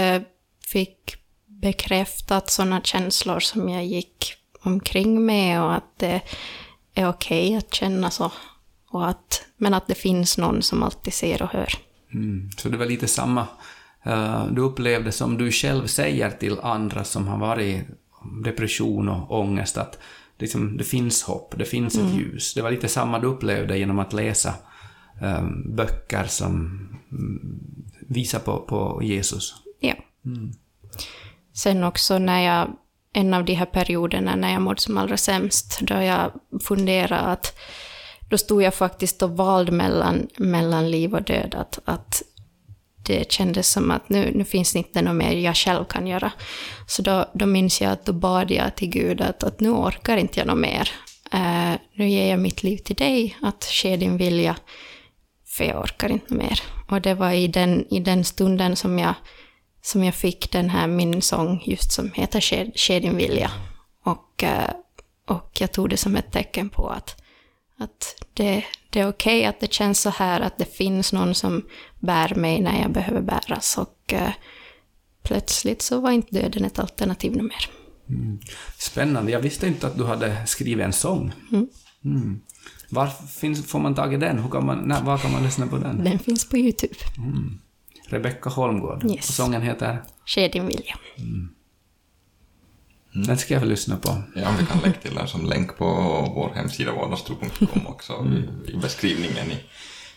fick 0.67 1.15
bekräftat 1.45 2.49
sådana 2.49 2.81
känslor 2.81 3.39
som 3.39 3.69
jag 3.69 3.85
gick 3.85 4.33
omkring 4.61 5.25
mig 5.25 5.59
och 5.59 5.73
att 5.75 5.99
det 5.99 6.21
är 6.93 7.09
okej 7.09 7.47
okay 7.47 7.57
att 7.57 7.73
känna 7.73 8.11
så. 8.11 8.31
Och 8.89 9.09
att, 9.09 9.45
men 9.57 9.73
att 9.73 9.87
det 9.87 9.95
finns 9.95 10.37
någon 10.37 10.61
som 10.61 10.83
alltid 10.83 11.13
ser 11.13 11.41
och 11.41 11.49
hör. 11.49 11.69
Mm. 12.13 12.49
Så 12.57 12.69
det 12.69 12.77
var 12.77 12.85
lite 12.85 13.07
samma 13.07 13.41
eh, 13.41 13.47
du 14.51 14.61
upplevde 14.61 15.11
som 15.11 15.37
du 15.37 15.51
själv 15.51 15.87
säger 15.87 16.29
till 16.29 16.59
andra 16.59 17.03
som 17.03 17.27
har 17.27 17.37
varit 17.37 17.87
depression 18.43 19.09
och 19.09 19.39
ångest 19.39 19.77
att 19.77 19.99
liksom, 20.37 20.77
det 20.77 20.83
finns 20.83 21.23
hopp, 21.23 21.53
det 21.57 21.65
finns 21.65 21.97
ett 21.97 22.13
ljus. 22.13 22.53
Det 22.53 22.61
var 22.61 22.71
lite 22.71 22.87
samma 22.87 23.19
du 23.19 23.27
upplevde 23.27 23.77
genom 23.77 23.99
att 23.99 24.13
läsa 24.13 24.53
eh, 25.21 25.45
böcker 25.65 26.23
som 26.23 26.55
mm, 27.11 27.59
visar 28.07 28.39
på, 28.39 28.59
på 28.59 28.99
Jesus. 29.03 29.53
Ja. 29.79 29.93
Sen 31.53 31.83
också 31.83 32.17
när 32.17 32.41
jag, 32.41 32.67
en 33.13 33.33
av 33.33 33.45
de 33.45 33.53
här 33.53 33.65
perioderna 33.65 34.35
när 34.35 34.53
jag 34.53 34.61
mådde 34.61 34.81
som 34.81 34.97
allra 34.97 35.17
sämst, 35.17 35.79
då 35.81 35.93
jag 35.93 36.31
funderade 36.63 37.21
att, 37.21 37.57
då 38.29 38.37
stod 38.37 38.61
jag 38.61 38.73
faktiskt 38.73 39.21
och 39.21 39.37
valde 39.37 39.71
mellan, 39.71 40.27
mellan 40.37 40.91
liv 40.91 41.13
och 41.13 41.23
död, 41.23 41.55
att, 41.57 41.79
att 41.85 42.21
det 43.05 43.31
kändes 43.31 43.69
som 43.69 43.91
att 43.91 44.09
nu, 44.09 44.31
nu 44.35 44.45
finns 44.45 44.73
det 44.73 44.79
inte 44.79 45.01
något 45.01 45.15
mer 45.15 45.31
jag 45.31 45.55
själv 45.55 45.85
kan 45.85 46.07
göra. 46.07 46.31
Så 46.87 47.01
då, 47.01 47.25
då 47.33 47.45
minns 47.45 47.81
jag 47.81 47.91
att 47.91 48.05
då 48.05 48.13
bad 48.13 48.51
jag 48.51 48.75
till 48.75 48.89
Gud 48.89 49.21
att, 49.21 49.43
att 49.43 49.59
nu 49.59 49.69
orkar 49.69 50.17
inte 50.17 50.39
jag 50.39 50.47
något 50.47 50.57
mer. 50.57 50.91
Uh, 51.33 51.75
nu 51.93 52.09
ger 52.09 52.29
jag 52.29 52.39
mitt 52.39 52.63
liv 52.63 52.77
till 52.77 52.95
dig, 52.95 53.37
att 53.41 53.63
ske 53.63 53.97
din 53.97 54.17
vilja, 54.17 54.55
för 55.45 55.63
jag 55.63 55.83
orkar 55.83 56.09
inte 56.09 56.33
mer. 56.33 56.61
Och 56.89 57.01
det 57.01 57.13
var 57.13 57.31
i 57.31 57.47
den, 57.47 57.93
i 57.93 57.99
den 57.99 58.23
stunden 58.23 58.75
som 58.75 58.99
jag, 58.99 59.13
som 59.81 60.03
jag 60.03 60.15
fick 60.15 60.51
den 60.51 60.69
här, 60.69 60.87
min 60.87 61.21
sång 61.21 61.63
just 61.65 61.91
som 61.91 62.11
heter 62.11 62.41
Ske, 62.41 62.71
ske 62.75 62.99
din 62.99 63.17
vilja. 63.17 63.51
Och, 64.03 64.43
uh, 64.43 64.69
och 65.35 65.57
jag 65.59 65.71
tog 65.71 65.89
det 65.89 65.97
som 65.97 66.15
ett 66.15 66.31
tecken 66.31 66.69
på 66.69 66.89
att, 66.89 67.24
att 67.77 68.15
det, 68.33 68.63
det 68.89 68.99
är 68.99 69.09
okej 69.09 69.45
att 69.45 69.59
det 69.59 69.73
känns 69.73 70.01
så 70.01 70.09
här, 70.09 70.41
att 70.41 70.57
det 70.57 70.75
finns 70.77 71.13
någon 71.13 71.35
som 71.35 71.65
bär 71.99 72.35
mig 72.35 72.61
när 72.61 72.81
jag 72.81 72.91
behöver 72.91 73.21
bäras. 73.21 73.77
Och 73.77 74.13
eh, 74.13 74.31
plötsligt 75.23 75.81
så 75.81 75.99
var 75.99 76.11
inte 76.11 76.41
döden 76.41 76.65
ett 76.65 76.79
alternativ 76.79 77.31
mer. 77.31 77.69
Spännande. 78.77 79.31
Jag 79.31 79.39
visste 79.39 79.67
inte 79.67 79.87
att 79.87 79.97
du 79.97 80.03
hade 80.03 80.47
skrivit 80.47 80.85
en 80.85 80.93
sång. 80.93 81.31
Mm. 82.03 82.41
Var 82.89 83.07
finns, 83.39 83.67
får 83.67 83.79
man 83.79 83.95
tag 83.95 84.13
i 84.13 84.17
den? 84.17 84.39
Hur 84.39 84.49
kan 84.49 84.65
man, 84.65 84.77
när, 84.77 85.01
var 85.01 85.17
kan 85.17 85.31
man 85.31 85.43
lyssna 85.43 85.67
på 85.67 85.77
den? 85.77 86.03
Den 86.03 86.19
finns 86.19 86.49
på 86.49 86.57
YouTube. 86.57 86.95
Rebecka 88.07 88.49
Holmgård. 88.49 89.05
Yes. 89.05 89.29
Och 89.29 89.35
sången 89.35 89.61
heter? 89.61 90.03
Ske 90.25 90.47
din 90.47 90.67
vilja. 90.67 90.95
Den 93.15 93.37
ska 93.37 93.53
jag 93.53 93.61
väl 93.61 93.69
lyssna 93.69 93.97
på. 93.97 94.21
Ja, 94.35 94.55
vi 94.59 94.65
kan 94.65 94.79
lägga 94.79 94.93
till 94.93 95.15
den 95.15 95.27
som 95.27 95.45
länk 95.45 95.77
på 95.77 95.85
vår 96.35 96.51
hemsida 96.55 96.91
vardagstro.com 96.91 97.87
också 97.87 98.27
i, 98.67 98.71
i 98.71 98.77
beskrivningen 98.77 99.51
i, 99.51 99.57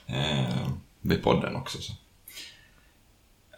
eh, 0.06 0.68
vid 1.00 1.22
podden 1.22 1.56
också. 1.56 1.78
Så. 1.78 1.92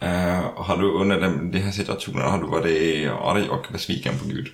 Eh, 0.01 0.41
har 0.57 0.77
du 0.77 0.91
under 0.91 1.21
den, 1.21 1.51
de 1.51 1.59
här 1.59 1.73
situationerna 1.73 2.31
har 2.31 2.39
du 2.39 2.47
varit 2.47 3.11
arg 3.11 3.49
och 3.49 3.67
besviken 3.73 4.19
på 4.19 4.29
Gud? 4.29 4.49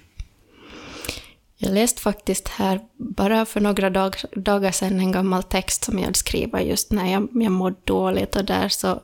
Jag 1.57 1.75
läste 1.75 2.03
faktiskt 2.03 2.49
här 2.49 2.81
bara 2.97 3.47
för 3.47 3.61
några 3.61 3.91
dag, 3.91 4.17
dagar 4.37 4.71
sedan 4.71 5.01
en 5.01 5.13
gammal 5.13 5.43
text 5.43 5.85
som 5.85 5.99
jag 5.99 6.05
hade 6.05 6.19
skrivit 6.19 6.67
just 6.67 6.93
när 6.93 7.13
jag, 7.13 7.29
jag 7.33 7.53
mådde 7.53 7.77
dåligt 7.85 8.37
och 8.37 8.45
där 8.45 8.69
så 8.69 9.01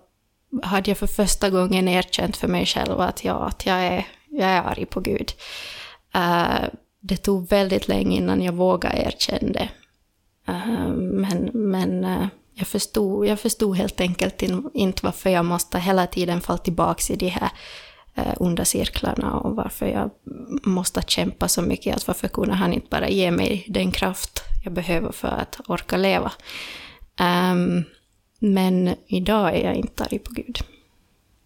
hade 0.63 0.91
jag 0.91 0.99
för 0.99 1.07
första 1.07 1.51
gången 1.51 1.89
erkänt 1.89 2.37
för 2.37 2.49
mig 2.49 2.67
själv 2.67 3.01
att, 3.01 3.25
ja, 3.25 3.47
att 3.47 3.67
jag, 3.67 3.77
är, 3.77 4.07
jag 4.33 4.49
är 4.51 4.63
arg 4.63 4.87
på 4.87 5.01
Gud. 5.01 5.33
Uh, 6.17 6.65
det 7.01 7.17
tog 7.17 7.49
väldigt 7.49 7.89
länge 7.89 8.17
innan 8.17 8.43
jag 8.43 8.53
vågade 8.53 8.97
erkänna 8.97 9.53
det. 9.53 9.69
Uh, 10.49 10.89
men 10.97 11.51
men 11.55 12.05
uh, 12.05 12.27
jag, 12.55 12.67
förstod, 12.67 13.27
jag 13.27 13.41
förstod 13.41 13.77
helt 13.77 14.01
enkelt 14.01 14.43
in, 14.43 14.71
inte 14.75 15.05
varför 15.05 15.31
jag 15.31 15.45
måste 15.45 15.79
hela 15.79 16.07
tiden 16.07 16.41
falla 16.41 16.59
tillbaka 16.59 17.13
i 17.13 17.17
de 17.17 17.29
här 17.29 17.51
onda 18.37 18.65
cirklarna 18.65 19.39
och 19.39 19.57
varför 19.57 19.87
jag 19.87 20.11
måste 20.65 21.03
kämpa 21.07 21.49
så 21.49 21.63
mycket. 21.63 21.97
Att 21.97 22.07
varför 22.07 22.29
kunde 22.29 22.55
han 22.55 22.73
inte 22.73 22.87
bara 22.91 23.09
ge 23.09 23.31
mig 23.31 23.65
den 23.69 23.91
kraft 23.91 24.43
jag 24.65 24.73
behöver 24.73 25.13
för 25.13 25.29
att 25.29 25.61
orka 25.69 25.97
leva? 25.97 26.33
Um, 27.21 27.85
men 28.39 28.95
idag 29.07 29.57
är 29.57 29.65
jag 29.65 29.75
inte 29.75 30.05
arg 30.05 30.19
på 30.19 30.33
Gud. 30.33 30.59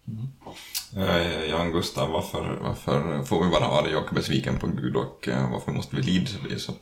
Mm. 0.07 0.27
Jan 1.49 1.71
Gustav, 1.71 2.09
varför, 2.11 2.57
varför 2.61 3.23
får 3.23 3.43
vi 3.43 3.49
vara 3.51 3.65
arg 3.65 3.95
och 3.95 4.15
besviken 4.15 4.57
på 4.59 4.67
Gud 4.67 4.95
och 4.95 5.27
eh, 5.27 5.51
varför 5.51 5.71
måste 5.71 5.95
vi 5.95 6.01
lida 6.01 6.29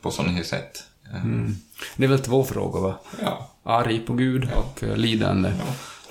på 0.00 0.10
sådana 0.10 0.32
här 0.32 0.42
sätt? 0.42 0.84
Eh, 1.14 1.24
Det 1.96 2.04
är 2.04 2.08
väl 2.08 2.18
två 2.18 2.44
frågor, 2.44 2.80
va? 2.80 2.94
Ja. 3.22 3.50
Arg 3.62 3.98
på 3.98 4.12
Gud 4.12 4.48
och 4.56 4.82
eh, 4.84 4.96
lidande. 4.96 5.52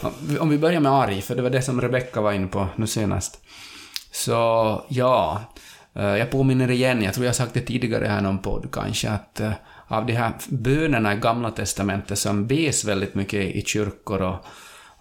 Ja, 0.01 0.11
Om 0.39 0.49
vi 0.49 0.57
börjar 0.57 0.79
med 0.79 0.91
arg, 0.91 1.21
för 1.21 1.35
det 1.35 1.41
var 1.41 1.49
det 1.49 1.61
som 1.61 1.81
Rebecka 1.81 2.21
var 2.21 2.33
inne 2.33 2.47
på 2.47 2.67
nu 2.75 2.87
senast. 2.87 3.39
Så, 4.11 4.35
ja. 4.89 5.41
eh, 5.93 6.03
Jag 6.05 6.31
påminner 6.31 6.71
igen, 6.71 7.01
jag 7.01 7.13
tror 7.13 7.25
jag 7.25 7.29
har 7.29 7.35
sagt 7.35 7.53
det 7.53 7.61
tidigare 7.61 8.05
här 8.05 8.21
någon 8.21 8.39
podd 8.39 8.67
kanske, 8.71 9.09
att 9.09 9.39
eh, 9.39 9.51
av 9.87 10.05
de 10.05 10.13
här 10.13 10.33
bönerna 10.49 11.13
i 11.13 11.17
Gamla 11.17 11.51
Testamentet 11.51 12.19
som 12.19 12.47
bes 12.47 12.85
väldigt 12.85 13.15
mycket 13.15 13.55
i 13.55 13.63
kyrkor 13.65 14.21
och, 14.21 14.45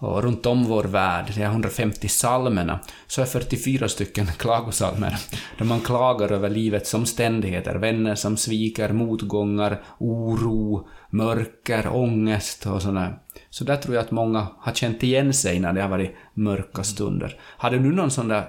och 0.04 0.22
runt 0.22 0.46
om 0.46 0.64
vår 0.64 0.84
värld, 0.84 1.24
de 1.34 1.40
här 1.40 1.50
150 1.50 2.08
psalmerna, 2.08 2.80
så 3.06 3.22
är 3.22 3.26
44 3.26 3.88
stycken 3.88 4.26
klagosalmer, 4.38 5.16
där 5.58 5.64
man 5.64 5.80
klagar 5.80 6.32
över 6.32 6.50
livets 6.50 6.94
omständigheter, 6.94 7.74
vänner 7.74 8.14
som 8.14 8.36
sviker, 8.36 8.92
motgångar, 8.92 9.82
oro, 9.98 10.88
mörker, 11.10 11.88
ångest 11.96 12.66
och 12.66 12.82
sådär. 12.82 13.18
Så 13.50 13.64
där 13.64 13.76
tror 13.76 13.94
jag 13.94 14.04
att 14.04 14.10
många 14.10 14.46
har 14.58 14.72
känt 14.72 15.02
igen 15.02 15.32
sig 15.34 15.60
när 15.60 15.72
det 15.72 15.82
har 15.82 15.88
varit 15.88 16.14
mörka 16.34 16.84
stunder. 16.84 17.36
Hade 17.56 17.78
du 17.78 17.92
någon 17.92 18.10
sån 18.10 18.28
där 18.28 18.44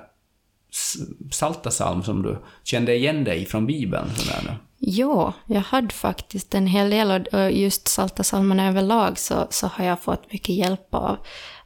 s- 0.71 0.97
psaltarpsalm 1.31 2.03
som 2.03 2.21
du 2.21 2.37
kände 2.63 2.95
igen 2.95 3.23
dig 3.23 3.45
från 3.45 3.65
Bibeln? 3.65 4.09
Sådär? 4.15 4.57
Ja, 4.87 5.33
jag 5.45 5.61
hade 5.61 5.93
faktiskt 5.93 6.55
en 6.55 6.67
hel 6.67 6.89
del 6.89 7.27
och- 7.31 7.51
just 7.51 7.87
Salta 7.87 8.23
salmerna 8.23 8.67
överlag 8.67 9.17
så, 9.19 9.47
så 9.49 9.67
har 9.67 9.85
jag 9.85 10.01
fått 10.01 10.31
mycket 10.31 10.55
hjälp 10.55 10.93
av. 10.93 11.17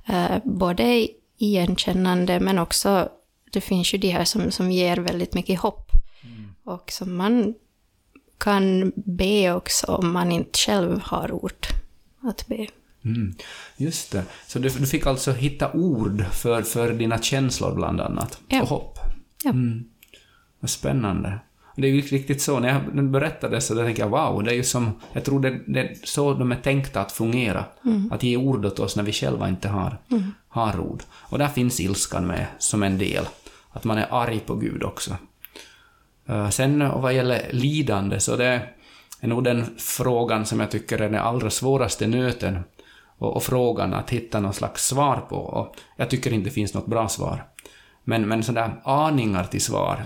Eh, 0.08 0.38
både 0.43 1.08
igenkännande 1.38 2.39
men 2.39 2.60
också, 2.60 3.10
det 3.51 3.62
finns 3.62 3.93
ju 3.93 3.97
de 3.97 4.10
här 4.10 4.25
som, 4.25 4.51
som 4.51 4.71
ger 4.71 4.97
väldigt 4.97 5.34
mycket 5.34 5.60
hopp. 5.60 5.91
Och 6.63 6.91
som 6.91 7.15
man 7.15 7.53
kan 8.38 8.91
be 8.95 9.53
också 9.53 9.88
om 9.95 10.12
man 10.12 10.32
inte 10.32 10.60
själv 10.60 11.01
har 11.03 11.32
ord 11.32 11.67
att 12.21 12.47
be. 12.47 12.67
Mm. 13.05 13.36
Just 13.77 14.12
det. 14.12 14.23
Så 14.47 14.60
du, 14.60 14.69
du 14.69 14.86
fick 14.88 15.05
alltså 15.08 15.32
hitta 15.32 15.71
ord 15.73 16.25
för, 16.32 16.62
för 16.62 16.93
dina 16.93 17.21
känslor 17.21 17.75
bland 17.75 18.01
annat? 18.01 18.39
Ja. 18.47 18.62
Och 18.62 18.67
hopp? 18.67 18.99
Ja. 19.43 19.49
Mm. 19.49 19.86
Vad 20.60 20.69
spännande. 20.69 21.39
Det 21.81 21.87
är 21.87 21.91
ju 21.91 22.01
riktigt 22.01 22.41
så, 22.41 22.59
när 22.59 22.69
jag 22.69 23.05
berättade 23.09 23.61
så 23.61 23.73
då 23.73 23.83
tänkte 23.83 24.01
jag 24.01 24.09
wow, 24.09 24.43
det 24.43 24.51
är 24.51 24.55
ju 24.55 24.63
som, 24.63 24.91
jag 25.13 25.23
tror 25.23 25.39
det, 25.39 25.59
det 25.67 25.79
är 25.79 25.95
så 26.03 26.33
de 26.33 26.51
är 26.51 26.55
tänkta 26.55 27.01
att 27.01 27.11
fungera. 27.11 27.65
Att 28.11 28.23
ge 28.23 28.37
ord 28.37 28.65
åt 28.65 28.79
oss 28.79 28.95
när 28.95 29.03
vi 29.03 29.11
själva 29.11 29.49
inte 29.49 29.69
har, 29.69 29.97
har 30.47 30.79
ord. 30.79 31.03
Och 31.11 31.37
där 31.37 31.47
finns 31.47 31.79
ilskan 31.79 32.27
med 32.27 32.45
som 32.59 32.83
en 32.83 32.97
del. 32.97 33.25
Att 33.71 33.83
man 33.83 33.97
är 33.97 34.07
arg 34.11 34.39
på 34.39 34.55
Gud 34.55 34.83
också. 34.83 35.15
Eh, 36.27 36.49
Sen 36.49 37.01
vad 37.01 37.13
gäller 37.13 37.47
lidande 37.51 38.19
så 38.19 38.35
det 38.35 38.61
är 39.19 39.27
nog 39.27 39.43
den 39.43 39.65
frågan 39.77 40.45
som 40.45 40.59
jag 40.59 40.71
tycker 40.71 41.01
är 41.01 41.09
den 41.09 41.21
allra 41.21 41.49
svåraste 41.49 42.07
nöten 42.07 42.59
och, 43.17 43.35
och 43.35 43.43
frågan 43.43 43.93
att 43.93 44.09
hitta 44.09 44.39
någon 44.39 44.53
slags 44.53 44.87
svar 44.87 45.25
på. 45.29 45.35
Och 45.35 45.75
jag 45.95 46.09
tycker 46.09 46.33
inte 46.33 46.49
det 46.49 46.53
finns 46.53 46.73
något 46.73 46.87
bra 46.87 47.07
svar. 47.07 47.43
Men, 48.03 48.27
men 48.27 48.43
sådär 48.43 48.81
aningar 48.83 49.43
till 49.43 49.61
svar 49.61 50.05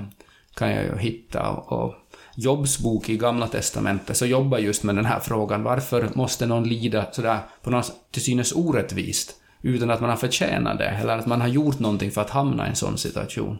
kan 0.56 0.72
jag 0.72 0.84
ju 0.84 0.98
hitta. 0.98 1.50
Och, 1.50 1.96
Jobs 2.36 2.80
bok 2.80 3.10
i 3.10 3.18
Gamla 3.18 3.48
Testamentet 3.48 4.18
så 4.18 4.26
jobbar 4.26 4.58
just 4.58 4.84
med 4.84 4.96
den 4.96 5.06
här 5.06 5.20
frågan. 5.20 5.64
Varför 5.64 6.10
måste 6.14 6.46
någon 6.46 6.64
lida 6.64 7.06
sådär 7.12 7.40
på 7.62 7.70
något 7.70 7.94
till 8.12 8.24
synes 8.24 8.52
orättvist 8.56 9.36
utan 9.62 9.92
att 9.92 10.02
man 10.02 10.10
har 10.10 10.18
förtjänat 10.18 10.78
det 10.78 10.90
eller 10.90 11.18
att 11.18 11.26
man 11.26 11.42
har 11.42 11.48
gjort 11.48 11.80
någonting 11.80 12.12
för 12.12 12.22
att 12.22 12.30
hamna 12.30 12.66
i 12.66 12.70
en 12.70 12.76
sån 12.76 12.98
situation? 12.98 13.58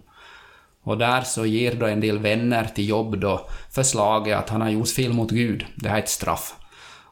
Och 0.84 0.98
där 0.98 1.22
så 1.22 1.46
ger 1.46 1.76
då 1.76 1.86
en 1.86 2.00
del 2.00 2.20
vänner 2.20 2.66
till 2.76 2.90
jobb 2.90 3.20
då 3.20 3.48
förslaget 3.72 4.38
att 4.38 4.50
han 4.50 4.62
har 4.62 4.70
gjort 4.70 4.90
fel 4.90 5.14
mot 5.14 5.32
Gud. 5.32 5.66
Det 5.76 5.90
här 5.90 5.98
är 5.98 6.02
ett 6.02 6.10
straff. 6.10 6.56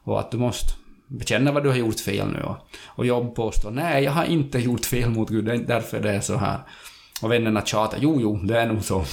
Och 0.03 0.19
att 0.19 0.31
du 0.31 0.37
måste 0.37 0.73
bekänna 1.07 1.51
vad 1.51 1.63
du 1.63 1.69
har 1.69 1.75
gjort 1.75 1.99
fel 1.99 2.27
nu. 2.27 2.45
Och, 2.85 3.05
jobb 3.05 3.35
påstår 3.35 3.71
nej, 3.71 4.03
jag 4.03 4.11
har 4.11 4.25
inte 4.25 4.59
gjort 4.59 4.85
fel 4.85 5.09
mot 5.09 5.29
Gud, 5.29 5.45
det 5.45 5.51
är 5.51 5.55
inte 5.55 5.73
därför 5.73 5.99
det 5.99 6.11
är 6.11 6.21
så 6.21 6.37
här. 6.37 6.59
Och 7.21 7.31
vännerna 7.31 7.65
tjatar, 7.65 7.97
jo, 8.01 8.21
jo, 8.21 8.35
det 8.37 8.59
är 8.59 8.67
nog 8.67 8.83
så. 8.83 9.05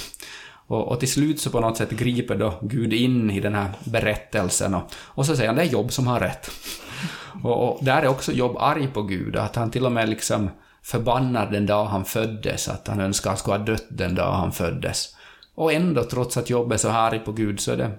Och, 0.69 0.87
och 0.87 0.99
till 0.99 1.11
slut 1.11 1.39
så 1.39 1.49
på 1.49 1.59
något 1.59 1.77
sätt 1.77 1.91
griper 1.91 2.35
då 2.35 2.53
Gud 2.61 2.93
in 2.93 3.31
i 3.31 3.39
den 3.39 3.55
här 3.55 3.71
berättelsen 3.83 4.75
och, 4.75 4.83
och 4.95 5.25
så 5.25 5.35
säger 5.35 5.47
han 5.49 5.55
det 5.55 5.61
är 5.61 5.71
Jobb 5.71 5.91
som 5.91 6.07
har 6.07 6.19
rätt. 6.19 6.51
Och, 7.43 7.69
och 7.69 7.85
där 7.85 8.01
är 8.01 8.07
också 8.07 8.31
Jobb 8.31 8.57
arg 8.59 8.87
på 8.87 9.01
Gud, 9.01 9.35
att 9.35 9.55
han 9.55 9.71
till 9.71 9.85
och 9.85 9.91
med 9.91 10.09
liksom 10.09 10.49
förbannar 10.83 11.51
den 11.51 11.65
dag 11.65 11.85
han 11.85 12.05
föddes, 12.05 12.69
att 12.69 12.87
han 12.87 12.99
önskar 12.99 13.29
att 13.29 13.33
han 13.33 13.37
skulle 13.37 13.57
ha 13.57 13.65
dött 13.65 13.87
den 13.89 14.15
dag 14.15 14.31
han 14.31 14.51
föddes. 14.51 15.15
Och 15.55 15.73
ändå, 15.73 16.03
trots 16.03 16.37
att 16.37 16.49
Jobb 16.49 16.71
är 16.71 16.77
så 16.77 16.89
arg 16.89 17.19
på 17.19 17.31
Gud, 17.31 17.59
så 17.59 17.71
är 17.71 17.77
det 17.77 17.91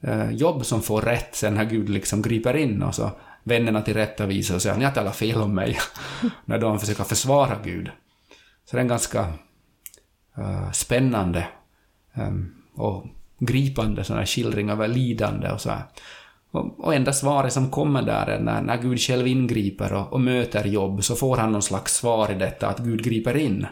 eh, 0.00 0.30
Jobb 0.30 0.64
som 0.64 0.82
får 0.82 1.02
rätt 1.02 1.34
sen 1.34 1.54
när 1.54 1.64
Gud 1.64 1.88
liksom 1.88 2.22
griper 2.22 2.56
in 2.56 2.82
och 2.82 2.94
så 2.94 3.10
vännerna 3.42 3.82
till 3.82 3.94
rätta 3.94 4.26
visar 4.26 4.54
och 4.54 4.62
säger 4.62 4.76
ni 4.76 4.84
har 4.84 4.92
talat 4.92 5.16
fel 5.16 5.42
om 5.42 5.54
mig, 5.54 5.78
när 6.44 6.58
de 6.58 6.80
försöker 6.80 7.04
försvara 7.04 7.56
Gud. 7.64 7.90
Så 8.64 8.76
det 8.76 8.78
är 8.78 8.82
en 8.82 8.88
ganska 8.88 9.20
eh, 10.38 10.70
spännande 10.72 11.46
Ehm, 12.14 12.54
och 12.74 13.06
gripande 13.38 14.04
sådana 14.04 14.20
här 14.20 14.26
skildring 14.26 14.70
över 14.70 14.88
lidande 14.88 15.50
och 15.50 15.60
så 15.60 15.70
här. 15.70 15.82
Och, 16.50 16.84
och 16.84 16.94
enda 16.94 17.12
svaret 17.12 17.52
som 17.52 17.70
kommer 17.70 18.02
där 18.02 18.26
är 18.26 18.40
när, 18.40 18.62
när 18.62 18.76
Gud 18.76 19.00
själv 19.00 19.26
ingriper 19.26 19.92
och, 19.92 20.12
och 20.12 20.20
möter 20.20 20.64
jobb, 20.64 21.04
så 21.04 21.16
får 21.16 21.36
han 21.36 21.52
någon 21.52 21.62
slags 21.62 21.94
svar 21.94 22.32
i 22.32 22.34
detta 22.34 22.68
att 22.68 22.78
Gud 22.78 23.04
griper 23.04 23.36
in 23.36 23.66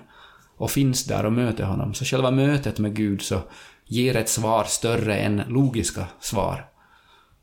och 0.57 0.71
finns 0.71 1.05
där 1.05 1.27
och 1.27 1.33
möter 1.33 1.65
honom. 1.65 1.95
Så 1.95 2.05
själva 2.05 2.31
mötet 2.31 2.79
med 2.79 2.97
Gud 2.97 3.23
så 3.23 3.41
ger 3.87 4.17
ett 4.17 4.29
svar 4.29 4.65
större 4.65 5.17
än 5.17 5.43
logiska 5.49 6.07
svar. 6.21 6.67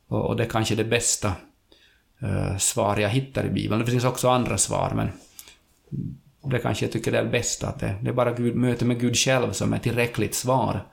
Och, 0.07 0.25
och 0.25 0.35
det 0.35 0.43
är 0.43 0.49
kanske 0.49 0.75
det 0.75 0.83
bästa 0.83 1.33
uh, 2.23 2.57
svar 2.57 2.97
jag 2.97 3.09
hittar 3.09 3.45
i 3.45 3.49
Bibeln. 3.49 3.85
Det 3.85 3.91
finns 3.91 4.05
också 4.05 4.29
andra 4.29 4.57
svar, 4.57 4.91
men 4.95 5.09
det 6.43 6.59
kanske 6.59 6.85
jag 6.85 6.91
tycker 6.91 7.13
är 7.13 7.23
det 7.23 7.29
bästa, 7.29 7.67
att 7.67 7.79
det, 7.79 7.95
det 8.01 8.09
är 8.09 8.13
bara 8.13 8.31
Gud, 8.31 8.55
möte 8.55 8.85
med 8.85 8.99
Gud 8.99 9.17
själv 9.17 9.51
som 9.51 9.73
är 9.73 9.79
tillräckligt 9.79 10.35
svar. 10.35 10.85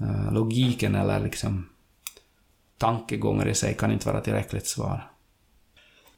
Eh, 0.00 0.32
logiken 0.32 0.94
eller 0.94 1.20
liksom 1.20 1.68
tankegångar 2.78 3.48
i 3.48 3.54
sig 3.54 3.74
kan 3.74 3.92
inte 3.92 4.08
vara 4.08 4.20
tillräckligt 4.20 4.66
svar. 4.66 5.10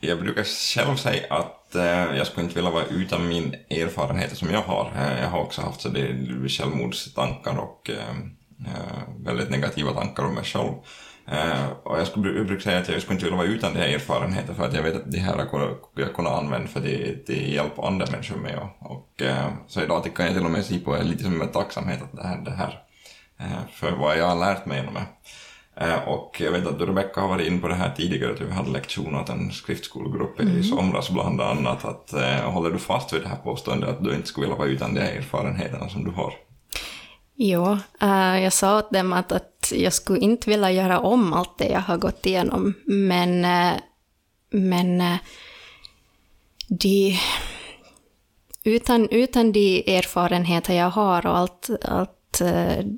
Jag 0.00 0.20
brukar 0.20 0.44
själv 0.44 0.96
säga 0.96 1.34
att 1.34 1.74
eh, 1.74 2.16
jag 2.16 2.26
skulle 2.26 2.44
inte 2.44 2.56
vilja 2.56 2.70
vara 2.70 2.84
utan 2.84 3.28
min 3.28 3.54
erfarenhet 3.70 4.36
som 4.36 4.50
jag 4.50 4.62
har. 4.62 4.92
Eh, 4.96 5.20
jag 5.20 5.28
har 5.28 5.40
också 5.40 5.62
haft 5.62 5.80
så 5.80 5.88
det 5.88 6.48
självmordstankar 6.48 7.58
och 7.58 7.90
eh, 7.90 8.18
eh, 8.66 9.24
väldigt 9.24 9.50
negativa 9.50 9.92
tankar 9.92 10.24
om 10.24 10.34
mig 10.34 10.44
själv. 10.44 10.72
Eh, 11.32 11.68
och 11.82 11.98
jag, 11.98 12.06
skulle, 12.06 12.36
jag 12.36 12.46
brukar 12.46 12.62
säga 12.62 12.78
att 12.78 12.88
jag 12.88 13.02
skulle 13.02 13.14
inte 13.14 13.24
vilja 13.24 13.38
vara 13.38 13.48
utan 13.48 13.72
de 13.72 13.78
här 13.78 13.88
erfarenheterna 13.88 14.54
för 14.54 14.64
att 14.64 14.74
jag 14.74 14.82
vet 14.82 14.96
att 14.96 15.12
de 15.12 15.18
här 15.18 15.48
jag 15.94 16.14
kunna 16.14 16.30
använda 16.30 16.68
för 16.68 16.80
det 17.26 17.34
hjälper 17.34 17.86
andra 17.86 18.06
människor 18.10 18.36
med. 18.36 18.58
Och, 18.58 18.90
och 18.90 19.22
eh, 19.22 19.48
så 19.66 19.82
idag 19.82 20.14
kan 20.14 20.26
jag 20.26 20.34
till 20.34 20.44
och 20.44 20.50
med 20.50 20.64
se 20.64 20.78
på 20.78 20.96
lite 21.02 21.24
som 21.24 21.42
en 21.42 21.48
tacksamhet 21.48 22.02
att 22.02 22.16
det 22.16 22.28
här, 22.28 22.44
det 22.44 22.50
här 22.50 22.84
för 23.72 23.90
vad 23.90 24.18
jag 24.18 24.26
har 24.26 24.36
lärt 24.36 24.66
mig 24.66 24.78
genom 24.78 24.94
det. 24.94 25.06
Och 26.06 26.40
jag 26.40 26.52
vet 26.52 26.66
att 26.66 26.80
Rebecka 26.80 27.20
har 27.20 27.28
varit 27.28 27.46
in 27.46 27.60
på 27.60 27.68
det 27.68 27.74
här 27.74 27.94
tidigare, 27.96 28.32
att 28.32 28.40
vi 28.40 28.50
hade 28.50 28.70
lektion 28.70 29.14
åt 29.14 29.28
en 29.28 29.50
skriftskolegrupp 29.50 30.40
mm. 30.40 30.58
i 30.58 30.62
somras 30.62 31.10
bland 31.10 31.40
annat. 31.40 31.84
Att, 31.84 32.14
håller 32.44 32.70
du 32.70 32.78
fast 32.78 33.12
vid 33.12 33.22
det 33.22 33.28
här 33.28 33.36
påståendet 33.36 33.88
att 33.88 34.04
du 34.04 34.14
inte 34.14 34.28
skulle 34.28 34.46
vilja 34.46 34.58
vara 34.58 34.68
utan 34.68 34.94
de 34.94 35.00
erfarenheterna 35.00 35.88
som 35.88 36.04
du 36.04 36.10
har? 36.10 36.34
Jo, 37.40 37.78
uh, 38.02 38.40
jag 38.42 38.52
sa 38.52 38.78
åt 38.78 38.92
dem 38.92 39.12
att, 39.12 39.32
att 39.32 39.72
jag 39.74 39.92
skulle 39.92 40.18
inte 40.18 40.50
vilja 40.50 40.70
göra 40.70 41.00
om 41.00 41.32
allt 41.32 41.58
det 41.58 41.68
jag 41.68 41.80
har 41.80 41.96
gått 41.96 42.26
igenom, 42.26 42.74
men, 42.84 43.44
uh, 43.44 43.80
men 44.50 45.00
uh, 45.00 45.16
de, 46.68 47.18
utan, 48.64 49.08
utan 49.08 49.52
de 49.52 49.96
erfarenheter 49.96 50.74
jag 50.74 50.90
har 50.90 51.26
och 51.26 51.38
allt, 51.38 51.70
allt 51.84 52.14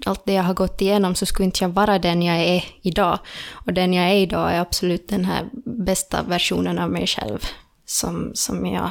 allt 0.07 0.27
det 0.27 0.33
jag 0.33 0.43
har 0.43 0.55
gått 0.55 0.81
igenom 0.81 1.15
så 1.15 1.27
skulle 1.27 1.45
inte 1.45 1.65
jag 1.65 1.69
vara 1.69 1.99
den 1.99 2.23
jag 2.23 2.37
är 2.37 2.65
idag. 2.83 3.19
Och 3.67 3.73
den 3.73 3.95
jag 3.95 4.11
är 4.11 4.17
idag 4.17 4.55
är 4.55 4.61
absolut 4.61 5.09
den 5.09 5.25
här 5.25 5.49
bästa 5.65 6.23
versionen 6.23 6.79
av 6.79 6.91
mig 6.91 7.07
själv 7.07 7.45
som, 7.87 8.31
som 8.35 8.67
jag 8.67 8.91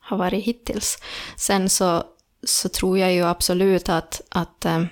har 0.00 0.16
varit 0.16 0.44
hittills. 0.44 0.98
Sen 1.36 1.70
så, 1.70 2.04
så 2.46 2.68
tror 2.68 2.98
jag 2.98 3.12
ju 3.12 3.24
absolut 3.24 3.88
att, 3.88 4.20
att 4.28 4.64
eh, 4.64 4.84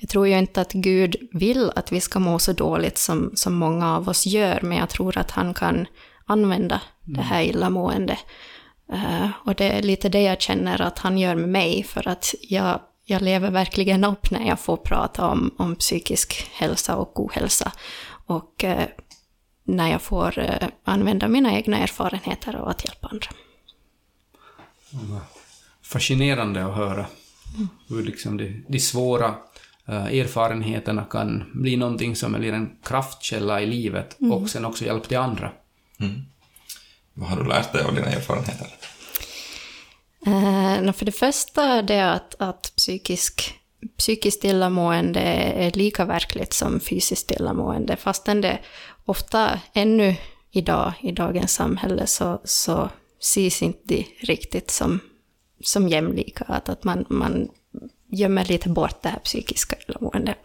jag 0.00 0.08
tror 0.08 0.28
ju 0.28 0.38
inte 0.38 0.60
att 0.60 0.72
Gud 0.72 1.16
vill 1.32 1.70
att 1.76 1.92
vi 1.92 2.00
ska 2.00 2.18
må 2.18 2.38
så 2.38 2.52
dåligt 2.52 2.98
som, 2.98 3.32
som 3.34 3.54
många 3.54 3.96
av 3.96 4.08
oss 4.08 4.26
gör, 4.26 4.60
men 4.62 4.78
jag 4.78 4.88
tror 4.88 5.18
att 5.18 5.30
han 5.30 5.54
kan 5.54 5.86
använda 6.26 6.80
det 7.04 7.20
här 7.20 7.42
illamående. 7.42 8.18
Uh, 8.92 9.30
och 9.44 9.54
det 9.54 9.70
är 9.70 9.82
lite 9.82 10.08
det 10.08 10.22
jag 10.22 10.40
känner 10.40 10.80
att 10.80 10.98
han 10.98 11.18
gör 11.18 11.34
med 11.34 11.48
mig, 11.48 11.82
för 11.82 12.08
att 12.08 12.34
jag 12.42 12.80
jag 13.10 13.22
lever 13.22 13.50
verkligen 13.50 14.04
upp 14.04 14.30
när 14.30 14.48
jag 14.48 14.60
får 14.60 14.76
prata 14.76 15.26
om, 15.26 15.54
om 15.58 15.76
psykisk 15.76 16.50
hälsa 16.52 16.96
och 16.96 17.20
ohälsa. 17.20 17.72
Och 18.26 18.64
eh, 18.64 18.88
när 19.64 19.90
jag 19.90 20.02
får 20.02 20.38
eh, 20.38 20.68
använda 20.84 21.28
mina 21.28 21.52
egna 21.52 21.78
erfarenheter 21.78 22.56
och 22.56 22.70
att 22.70 22.84
hjälpa 22.84 23.08
andra. 23.08 23.30
Fascinerande 25.88 26.64
att 26.64 26.76
höra 26.76 27.06
mm. 27.54 27.68
hur 27.88 28.02
liksom 28.02 28.36
de, 28.36 28.64
de 28.68 28.78
svåra 28.78 29.28
uh, 29.88 30.18
erfarenheterna 30.18 31.04
kan 31.04 31.50
bli 31.54 31.76
någonting 31.76 32.16
som 32.16 32.32
blir 32.32 32.52
en 32.52 32.70
kraftkälla 32.84 33.60
i 33.60 33.66
livet 33.66 34.20
mm. 34.20 34.32
och 34.32 34.50
sen 34.50 34.64
också 34.64 34.84
hjälp 34.84 35.08
till 35.08 35.18
andra. 35.18 35.52
Mm. 36.00 36.20
Vad 37.14 37.28
har 37.28 37.36
du 37.36 37.48
lärt 37.48 37.72
dig 37.72 37.84
av 37.84 37.94
dina 37.94 38.06
erfarenheter? 38.06 38.66
Eh, 40.26 40.92
för 40.92 41.04
det 41.04 41.12
första 41.12 41.82
det 41.82 41.94
är 41.94 42.12
att, 42.12 42.34
att 42.38 42.72
psykisk, 42.76 43.54
psykiskt 43.98 44.44
illamående 44.44 45.20
är 45.20 45.72
lika 45.72 46.04
verkligt 46.04 46.52
som 46.52 46.80
fysiskt 46.80 47.30
illamående, 47.30 47.96
fastän 47.96 48.40
det 48.40 48.58
ofta 49.04 49.60
ännu 49.72 50.16
idag 50.50 50.92
i 51.00 51.12
dagens 51.12 51.52
samhälle 51.52 52.06
så, 52.06 52.40
så 52.44 52.90
ses 53.20 53.62
inte 53.62 53.94
de 53.94 54.06
riktigt 54.20 54.70
som, 54.70 55.00
som 55.60 55.88
jämlika, 55.88 56.44
att, 56.48 56.68
att 56.68 56.84
man, 56.84 57.04
man 57.08 57.48
gömmer 58.10 58.44
lite 58.44 58.68
bort 58.68 59.02
det 59.02 59.08
här 59.08 59.18
psykiska 59.18 59.76
illamåendet. 59.88 60.38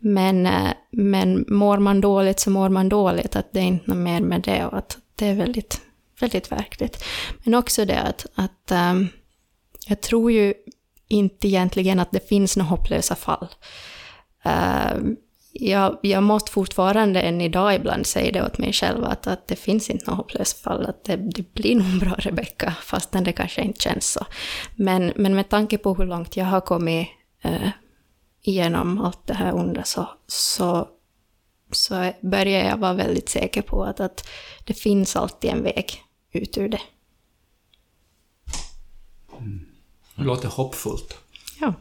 Men, 0.00 0.46
eh, 0.46 0.70
men 0.90 1.44
mår 1.48 1.78
man 1.78 2.00
dåligt 2.00 2.40
så 2.40 2.50
mår 2.50 2.68
man 2.68 2.88
dåligt, 2.88 3.36
att 3.36 3.52
det 3.52 3.60
är 3.60 3.64
inte 3.64 3.90
något 3.90 3.98
mer 3.98 4.20
med 4.20 4.42
det 4.42 4.64
och 4.66 4.78
att 4.78 4.98
det 5.16 5.26
är 5.26 5.34
väldigt 5.34 5.80
väldigt 6.20 6.52
verkligt. 6.52 7.04
Men 7.44 7.54
också 7.54 7.84
det 7.84 8.00
att, 8.00 8.26
att 8.34 8.72
um, 8.72 9.08
jag 9.86 10.00
tror 10.00 10.32
ju 10.32 10.54
inte 11.08 11.48
egentligen 11.48 12.00
att 12.00 12.10
det 12.10 12.28
finns 12.28 12.56
några 12.56 12.68
hopplösa 12.70 13.14
fall. 13.14 13.48
Uh, 14.46 15.14
jag, 15.56 15.98
jag 16.02 16.22
måste 16.22 16.50
fortfarande 16.50 17.20
än 17.20 17.40
idag 17.40 17.74
ibland 17.74 18.06
säga 18.06 18.32
det 18.32 18.46
åt 18.46 18.58
mig 18.58 18.72
själv 18.72 19.04
att, 19.04 19.26
att 19.26 19.46
det 19.46 19.56
finns 19.56 19.90
inte 19.90 20.04
några 20.06 20.16
hopplösa 20.16 20.56
fall, 20.56 20.86
att 20.86 21.04
det, 21.04 21.16
det 21.16 21.54
blir 21.54 21.76
nog 21.76 22.00
bra 22.00 22.14
Rebecka, 22.18 22.74
fastän 22.82 23.24
det 23.24 23.32
kanske 23.32 23.62
inte 23.62 23.80
känns 23.80 24.12
så. 24.12 24.26
Men, 24.76 25.12
men 25.16 25.34
med 25.34 25.48
tanke 25.48 25.78
på 25.78 25.94
hur 25.94 26.06
långt 26.06 26.36
jag 26.36 26.44
har 26.44 26.60
kommit 26.60 27.08
uh, 27.44 27.68
igenom 28.42 29.00
allt 29.00 29.26
det 29.26 29.34
här 29.34 29.54
onda 29.54 29.84
så, 29.84 30.08
så, 30.26 30.88
så 31.72 32.12
börjar 32.20 32.64
jag 32.64 32.76
vara 32.76 32.92
väldigt 32.92 33.28
säker 33.28 33.62
på 33.62 33.84
att, 33.84 34.00
att 34.00 34.28
det 34.64 34.74
finns 34.74 35.16
alltid 35.16 35.50
en 35.50 35.62
väg 35.62 36.02
ut 36.32 36.58
ur 36.58 36.68
det. 36.68 36.80
Mm. 39.38 39.66
Det 40.16 40.22
låter 40.22 40.48
hoppfullt. 40.48 41.18
Ja. 41.60 41.74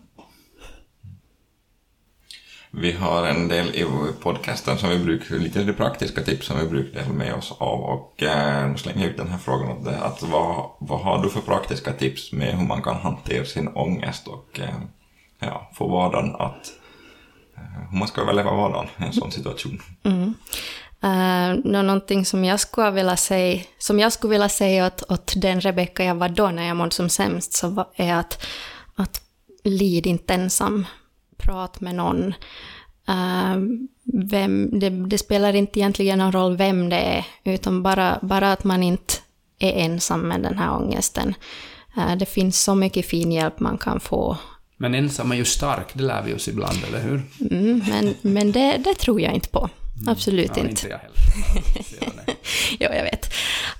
Vi 2.76 2.92
har 2.92 3.26
en 3.26 3.48
del 3.48 3.76
i 3.76 3.86
podcasten 4.22 4.78
som 4.78 4.90
vi 4.90 5.00
brukar, 5.00 5.36
lite 5.36 5.74
praktiska 5.74 6.22
tips 6.22 6.48
som 6.48 6.60
vi 6.60 6.66
brukar 6.66 7.00
dela 7.00 7.14
med 7.14 7.34
oss 7.34 7.52
av 7.58 7.80
och 7.82 8.24
eh, 8.24 8.70
nu 8.70 8.78
slänger 8.78 9.02
jag 9.02 9.10
ut 9.10 9.18
den 9.18 9.28
här 9.28 9.38
frågan 9.38 9.78
åt 9.78 9.86
dig. 9.86 9.96
Att 9.96 10.24
vad, 10.24 10.70
vad 10.80 11.00
har 11.00 11.24
du 11.24 11.30
för 11.30 11.42
praktiska 11.42 11.94
tips 11.94 12.32
med 12.32 12.58
hur 12.58 12.68
man 12.68 12.82
kan 12.82 12.96
hantera 12.96 13.46
sin 13.46 13.68
ångest 13.68 14.28
och 14.28 14.60
eh, 14.60 14.76
ja, 15.40 15.72
få 15.74 15.88
vardagen 15.88 16.36
att 16.36 16.72
eh, 17.58 17.90
hur 17.92 17.98
man 17.98 18.08
ska 18.08 18.22
överleva 18.22 18.52
vardagen 18.52 18.90
i 19.00 19.04
en 19.04 19.14
sån 19.14 19.32
situation? 19.32 19.82
Mm. 20.04 20.34
Uh, 21.04 21.66
någonting 21.84 22.26
som 22.26 22.46
jag 22.46 22.60
skulle 22.60 22.92
vilja 22.92 23.18
säga, 23.18 23.62
som 23.78 24.00
jag 24.00 24.14
skulle 24.14 24.32
vilja 24.32 24.50
säga 24.50 24.88
åt, 24.88 25.12
åt 25.12 25.34
den 25.36 25.62
Rebecka 25.62 26.04
jag 26.04 26.16
var 26.16 26.30
då 26.30 26.48
när 26.48 26.68
jag 26.68 26.78
mådde 26.78 26.92
som 26.92 27.10
sämst, 27.10 27.54
så 27.54 27.86
är 27.96 28.14
att, 28.14 28.46
att 28.96 29.22
lid 29.64 30.06
inte 30.06 30.34
ensam. 30.34 30.86
Prat 31.46 31.82
med 31.82 31.96
någon. 31.96 32.34
Uh, 33.10 33.58
vem, 34.04 34.80
det, 34.80 34.90
det, 34.90 35.18
spelar 35.18 35.54
inte 35.54 35.80
egentligen 35.80 36.20
någon 36.20 36.32
roll 36.32 36.58
vem 36.58 36.90
det 36.90 36.96
är, 36.96 37.26
utan 37.44 37.84
bara, 37.84 38.20
bara 38.22 38.52
att 38.52 38.64
man 38.64 38.84
inte 38.84 39.14
är 39.60 39.72
ensam 39.72 40.22
med 40.22 40.42
den 40.42 40.58
här 40.58 40.76
ångesten. 40.76 41.36
Uh, 41.98 42.16
det 42.16 42.26
finns 42.26 42.64
så 42.64 42.76
mycket 42.76 43.06
fin 43.06 43.32
hjälp 43.32 43.60
man 43.60 43.78
kan 43.78 44.00
få. 44.00 44.38
Men 44.78 44.96
ensam 44.96 45.32
är 45.32 45.36
ju 45.36 45.46
stark, 45.46 45.88
det 45.94 46.04
lär 46.04 46.24
vi 46.24 46.34
oss 46.34 46.48
ibland, 46.48 46.78
eller 46.88 47.02
hur? 47.02 47.22
Mm, 47.52 47.82
men 47.90 48.14
men 48.22 48.52
det, 48.52 48.78
det 48.78 48.96
tror 48.96 49.22
jag 49.22 49.34
inte 49.34 49.50
på. 49.50 49.70
Mm. 49.96 50.10
Absolut 50.10 50.52
ja, 50.56 50.64
inte. 50.64 50.88
inte. 50.88 51.00
jo, 52.80 52.90
jag 52.92 53.04
vet. 53.04 53.34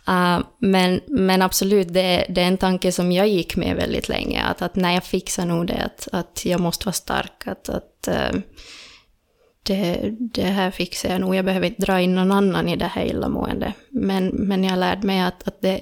Uh, 0.10 0.40
men, 0.60 1.02
men 1.08 1.42
absolut, 1.42 1.94
det, 1.94 2.26
det, 2.30 2.42
är 2.42 2.48
en 2.48 2.58
tanke 2.58 2.92
som 2.92 3.12
jag 3.12 3.28
gick 3.28 3.56
med 3.56 3.76
väldigt 3.76 4.10
länge, 4.10 4.44
att, 4.44 4.62
att 4.62 4.76
när 4.76 4.94
jag 4.94 5.04
fixar 5.04 5.46
nog 5.46 5.68
det, 5.68 5.84
att, 5.84 6.08
att 6.12 6.46
jag 6.46 6.60
måste 6.60 6.86
vara 6.86 6.94
stark, 6.94 7.48
att, 7.48 7.70
att 7.70 8.08
uh, 8.08 8.40
det, 9.64 10.10
det 10.20 10.44
här 10.44 10.72
fixar 10.72 11.10
jag 11.10 11.22
nog, 11.22 11.36
jag 11.36 11.46
behöver 11.46 11.68
inte 11.68 11.82
dra 11.82 12.02
in 12.02 12.16
någon 12.16 12.32
annan 12.32 12.70
i 12.70 12.76
det 12.76 12.88
här 12.88 13.06
illamåendet. 13.06 13.74
Men, 13.90 14.28
men 14.28 14.64
jag 14.64 14.80
lärde 14.80 15.08
mig 15.08 15.22
att, 15.22 15.48
att 15.48 15.62
det, 15.62 15.82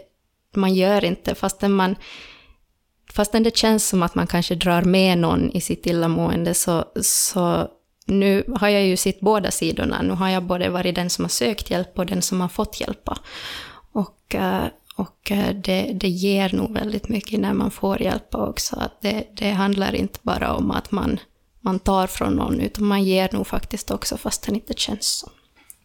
man 0.55 0.73
gör 0.73 1.05
inte, 1.05 1.35
fastän 1.35 1.71
man 1.71 1.95
Fastän 3.13 3.43
det 3.43 3.57
känns 3.57 3.87
som 3.87 4.03
att 4.03 4.15
man 4.15 4.27
kanske 4.27 4.55
drar 4.55 4.81
med 4.81 5.17
någon 5.17 5.51
i 5.51 5.61
sitt 5.61 5.87
illamående 5.87 6.53
så, 6.53 6.85
så 7.01 7.67
nu 8.11 8.43
har 8.55 8.69
jag 8.69 8.85
ju 8.85 8.97
sett 8.97 9.19
båda 9.19 9.51
sidorna. 9.51 10.01
Nu 10.01 10.13
har 10.13 10.29
jag 10.29 10.43
både 10.43 10.69
varit 10.69 10.95
den 10.95 11.09
som 11.09 11.25
har 11.25 11.29
sökt 11.29 11.69
hjälp 11.69 11.99
och 11.99 12.05
den 12.05 12.21
som 12.21 12.41
har 12.41 12.49
fått 12.49 12.81
hjälpa. 12.81 13.17
Och, 13.91 14.35
eh, 14.35 14.65
och 14.95 15.31
eh, 15.31 15.55
det, 15.55 15.91
det 15.93 16.07
ger 16.07 16.53
nog 16.53 16.73
väldigt 16.73 17.09
mycket 17.09 17.39
när 17.39 17.53
man 17.53 17.71
får 17.71 18.01
hjälp 18.01 18.35
också. 18.35 18.75
Att 18.75 19.01
det, 19.01 19.27
det 19.33 19.51
handlar 19.51 19.95
inte 19.95 20.19
bara 20.21 20.53
om 20.53 20.71
att 20.71 20.91
man, 20.91 21.19
man 21.61 21.79
tar 21.79 22.07
från 22.07 22.33
någon, 22.33 22.59
utan 22.59 22.85
man 22.85 23.03
ger 23.03 23.29
nog 23.31 23.47
faktiskt 23.47 23.91
också 23.91 24.17
fast 24.17 24.45
det 24.45 24.55
inte 24.55 24.73
känns 24.73 25.07
så. 25.07 25.29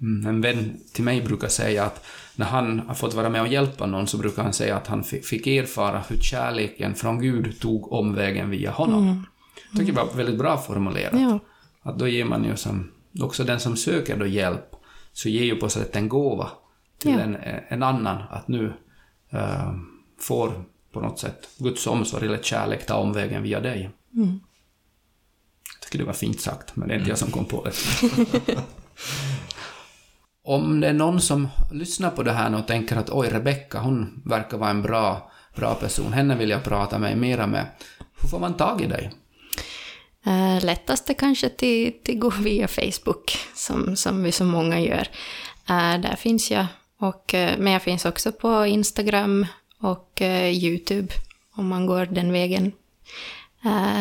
Mm, 0.01 0.27
en 0.27 0.41
vän 0.41 0.81
till 0.93 1.05
mig 1.05 1.23
brukar 1.23 1.49
säga 1.49 1.85
att 1.85 2.05
när 2.37 2.47
han 2.47 2.79
har 2.79 2.95
fått 2.95 3.15
vara 3.15 3.29
med 3.29 3.41
och 3.41 3.49
hjälpa 3.49 3.87
någon 3.87 4.07
så 4.07 4.19
brukar 4.19 4.43
han 4.43 4.53
säga 4.53 4.77
att 4.77 4.87
han 4.87 5.05
fick 5.05 5.47
erfara 5.47 6.03
hur 6.09 6.21
kärleken 6.21 6.95
från 6.95 7.21
Gud 7.21 7.61
tog 7.61 7.93
omvägen 7.93 8.51
via 8.51 8.71
honom. 8.71 9.03
Mm. 9.03 9.27
Jag 9.71 9.81
tycker 9.81 9.93
det 9.93 10.07
var 10.07 10.15
väldigt 10.15 10.39
bra 10.39 10.59
formulerat. 10.59 11.21
Ja. 11.21 11.39
Att 11.87 11.99
då 11.99 12.09
ger 12.09 12.25
man 12.25 12.44
ju 12.44 12.57
som, 12.57 12.90
också 13.20 13.44
den 13.44 13.61
som 13.61 13.77
söker 13.77 14.16
då 14.16 14.27
hjälp, 14.27 14.77
så 15.12 15.29
ger 15.29 15.44
ju 15.44 15.57
på 15.57 15.68
sätt 15.68 15.96
en 15.96 16.09
gåva 16.09 16.51
till 16.99 17.11
ja. 17.11 17.20
en, 17.20 17.37
en 17.68 17.83
annan 17.83 18.22
att 18.31 18.49
nu 18.49 18.72
uh, 19.35 19.75
får 20.20 20.64
på 20.92 21.01
något 21.01 21.18
sätt 21.18 21.49
Guds 21.59 21.87
omsorg 21.87 22.27
eller 22.27 22.42
kärlek 22.42 22.87
ta 22.87 22.94
omvägen 22.94 23.42
via 23.42 23.61
dig. 23.61 23.90
Mm. 24.14 24.40
Jag 25.75 25.81
tycker 25.83 25.99
det 25.99 26.05
var 26.05 26.12
fint 26.12 26.40
sagt, 26.40 26.77
men 26.77 26.88
det 26.88 26.94
är 26.94 26.99
inte 26.99 27.11
jag 27.11 27.18
som 27.18 27.31
kom 27.31 27.44
på 27.44 27.64
det. 27.64 27.72
Om 30.42 30.81
det 30.81 30.88
är 30.88 30.92
någon 30.92 31.20
som 31.20 31.49
lyssnar 31.72 32.11
på 32.11 32.22
det 32.22 32.33
här 32.33 32.59
och 32.59 32.66
tänker 32.66 32.96
att 32.96 33.11
oj, 33.11 33.29
Rebecka, 33.29 33.81
hon 33.81 34.22
verkar 34.25 34.59
vara 34.59 34.70
en 34.70 34.83
bra, 34.83 35.31
bra 35.57 35.75
person, 35.75 36.12
henne 36.12 36.37
vill 36.37 36.51
jag 36.51 36.64
prata 36.64 36.99
med 36.99 37.18
mera 37.18 37.46
med. 37.46 37.66
Hur 38.20 38.29
får 38.29 38.38
man 38.38 38.55
tag 38.55 38.81
i 38.81 38.87
dig? 38.87 39.12
Uh, 40.27 40.65
lättast 40.65 41.11
är 41.11 41.15
kanske 41.15 41.49
till, 41.49 41.93
till 42.03 42.19
gå 42.19 42.31
via 42.31 42.69
Facebook, 42.69 43.39
som, 43.55 43.97
som 43.97 44.23
vi 44.23 44.33
så 44.33 44.45
många 44.45 44.81
gör. 44.81 45.09
Uh, 45.71 46.01
där 46.01 46.17
finns 46.17 46.51
jag. 46.51 46.67
Och, 46.99 47.35
uh, 47.35 47.51
men 47.59 47.73
jag 47.73 47.83
finns 47.83 48.05
också 48.05 48.33
på 48.33 48.67
Instagram 48.67 49.47
och 49.81 50.21
YouTube, 50.53 51.09
om 51.55 51.69
man 51.69 51.87
går 51.87 52.07
den 52.07 52.33
vägen. 52.33 52.73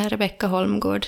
Rebecka 0.09 0.47
Holmgård 0.47 1.07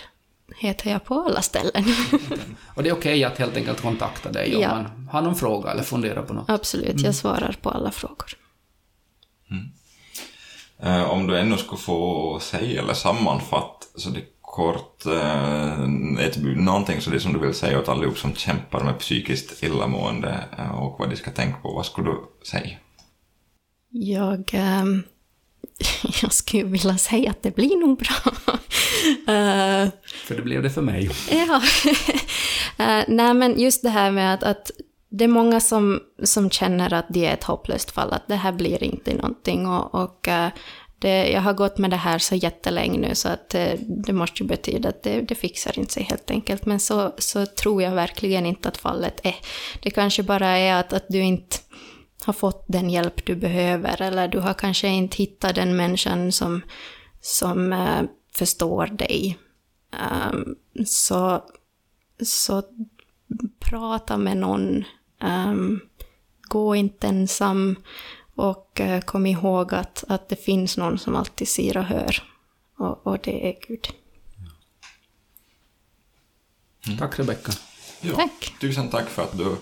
heter 0.56 0.92
jag 0.92 1.06
på 1.06 1.14
alla 1.14 1.42
ställen. 1.42 1.84
och 2.76 2.84
det 2.84 2.90
är 2.90 2.94
okej 2.94 2.98
okay 2.98 3.24
att 3.24 3.38
helt 3.38 3.58
enkelt 3.58 3.82
kontakta 3.82 4.32
dig 4.32 4.56
om 4.56 4.62
ja. 4.62 4.70
man 4.70 5.10
har 5.12 5.22
någon 5.22 5.36
fråga 5.36 5.72
eller 5.72 5.84
funderar 5.84 6.22
på 6.22 6.34
något? 6.34 6.50
Absolut, 6.50 6.92
mm. 6.92 7.06
jag 7.06 7.16
svarar 7.16 7.56
på 7.62 7.70
alla 7.70 7.92
frågor. 7.92 8.38
Mm. 9.52 9.72
Eh, 10.80 11.10
om 11.10 11.28
du 11.28 11.38
ännu 11.38 11.58
skulle 11.58 11.82
få 11.82 12.40
säga 12.40 12.82
eller 12.82 12.94
sammanfatta 12.94 13.86
så 13.96 14.10
det 14.10 14.24
kort 14.58 15.06
eh, 15.06 15.84
ett, 16.26 16.38
någonting 16.44 17.02
så 17.02 17.10
det 17.10 17.20
som 17.20 17.34
du 17.34 17.40
vill 17.40 17.54
säga 17.54 17.80
åt 17.80 17.90
allihop 17.90 18.18
som 18.18 18.36
kämpar 18.36 18.84
med 18.84 19.00
psykiskt 19.00 19.64
illamående 19.64 20.44
eh, 20.58 20.72
och 20.72 21.00
vad 21.00 21.10
de 21.10 21.16
ska 21.16 21.32
tänka 21.32 21.58
på, 21.60 21.74
vad 21.74 21.86
skulle 21.86 22.10
du 22.10 22.18
säga? 22.50 22.78
Jag, 23.90 24.54
eh, 24.54 24.86
jag 26.22 26.34
skulle 26.34 26.64
vilja 26.64 26.98
säga 26.98 27.32
att 27.32 27.44
det 27.44 27.56
blir 27.56 27.78
nog 27.78 27.98
bra. 27.98 28.32
uh, 29.06 29.90
för 30.26 30.36
det 30.36 30.42
blev 30.42 30.64
det 30.64 30.70
för 30.70 30.82
mig. 30.82 31.10
ja. 31.32 31.62
uh, 32.80 33.04
nej 33.16 33.34
men 33.34 33.60
just 33.60 33.84
det 33.84 33.90
här 33.90 34.12
med 34.12 34.34
att, 34.34 34.44
att 34.44 34.72
det 35.10 35.24
är 35.24 35.28
många 35.28 35.60
som, 35.60 36.00
som 36.24 36.50
känner 36.50 36.94
att 36.94 37.06
det 37.10 37.26
är 37.26 37.34
ett 37.34 37.44
hopplöst 37.44 37.92
fall, 37.92 38.14
att 38.14 38.28
det 38.28 38.36
här 38.36 38.52
blir 38.52 38.84
inte 38.84 39.14
någonting. 39.14 39.68
Och, 39.68 39.96
och 39.96 40.28
uh, 40.28 40.48
det, 41.00 41.30
jag 41.30 41.42
har 41.42 41.54
gått 41.54 41.78
med 41.78 41.90
det 41.90 41.98
här 41.98 42.20
så 42.20 42.36
jättelänge 42.36 43.00
nu 43.00 43.16
så 43.16 43.30
att 43.30 43.56
eh, 43.56 43.74
det, 43.80 44.14
måste 44.14 44.44
ju 44.44 44.50
betyda 44.50 44.90
att 44.90 45.04
det, 45.04 45.22
det, 45.22 45.36
fixar 45.36 45.80
inte 45.80 45.94
sig 45.94 46.04
helt 46.04 46.32
enkelt. 46.32 46.66
Men 46.66 46.80
så, 46.80 47.14
så 47.18 47.46
tror 47.46 47.82
jag 47.82 47.92
verkligen 47.92 48.46
inte 48.46 48.70
att 48.70 48.78
fallet 48.78 49.20
är. 49.24 49.36
Det 49.80 49.90
kanske 49.90 50.24
bara 50.24 50.48
är 50.48 50.80
att, 50.80 50.94
att 50.94 51.06
du 51.10 51.20
inte 51.20 51.58
har 52.26 52.34
fått 52.34 52.66
den 52.68 52.90
hjälp 52.90 53.26
du 53.26 53.36
behöver 53.36 54.02
eller 54.02 54.28
du 54.28 54.40
har 54.40 54.54
kanske 54.54 54.88
inte 54.88 55.18
hittat 55.18 55.56
den 55.56 55.76
människan 55.76 56.32
som, 56.32 56.62
som 57.22 57.74
äh, 57.74 58.02
förstår 58.36 58.88
dig. 58.88 59.38
Um, 60.32 60.56
så, 60.86 61.44
så 62.24 62.64
prata 63.60 64.18
med 64.18 64.38
någon. 64.38 64.84
Um, 65.24 65.82
gå 66.42 66.76
inte 66.76 67.08
ensam. 67.08 67.76
Och 68.38 68.80
uh, 68.80 69.00
kom 69.00 69.26
ihåg 69.26 69.74
att, 69.74 70.04
att 70.08 70.30
det 70.30 70.36
finns 70.36 70.78
någon 70.78 71.00
som 71.00 71.16
alltid 71.16 71.48
ser 71.48 71.78
och 71.78 71.84
hör. 71.84 72.24
Och, 72.78 73.08
och 73.08 73.20
det 73.24 73.50
är 73.50 73.56
Gud. 73.68 73.88
Mm. 76.88 76.98
Tack 76.98 77.20
Rebecka. 77.20 77.52
Ja, 78.02 78.16
tack. 78.16 78.54
Tusen 78.62 78.90
tack 78.90 79.10
för 79.10 79.24
att 79.24 79.38
du 79.38 79.56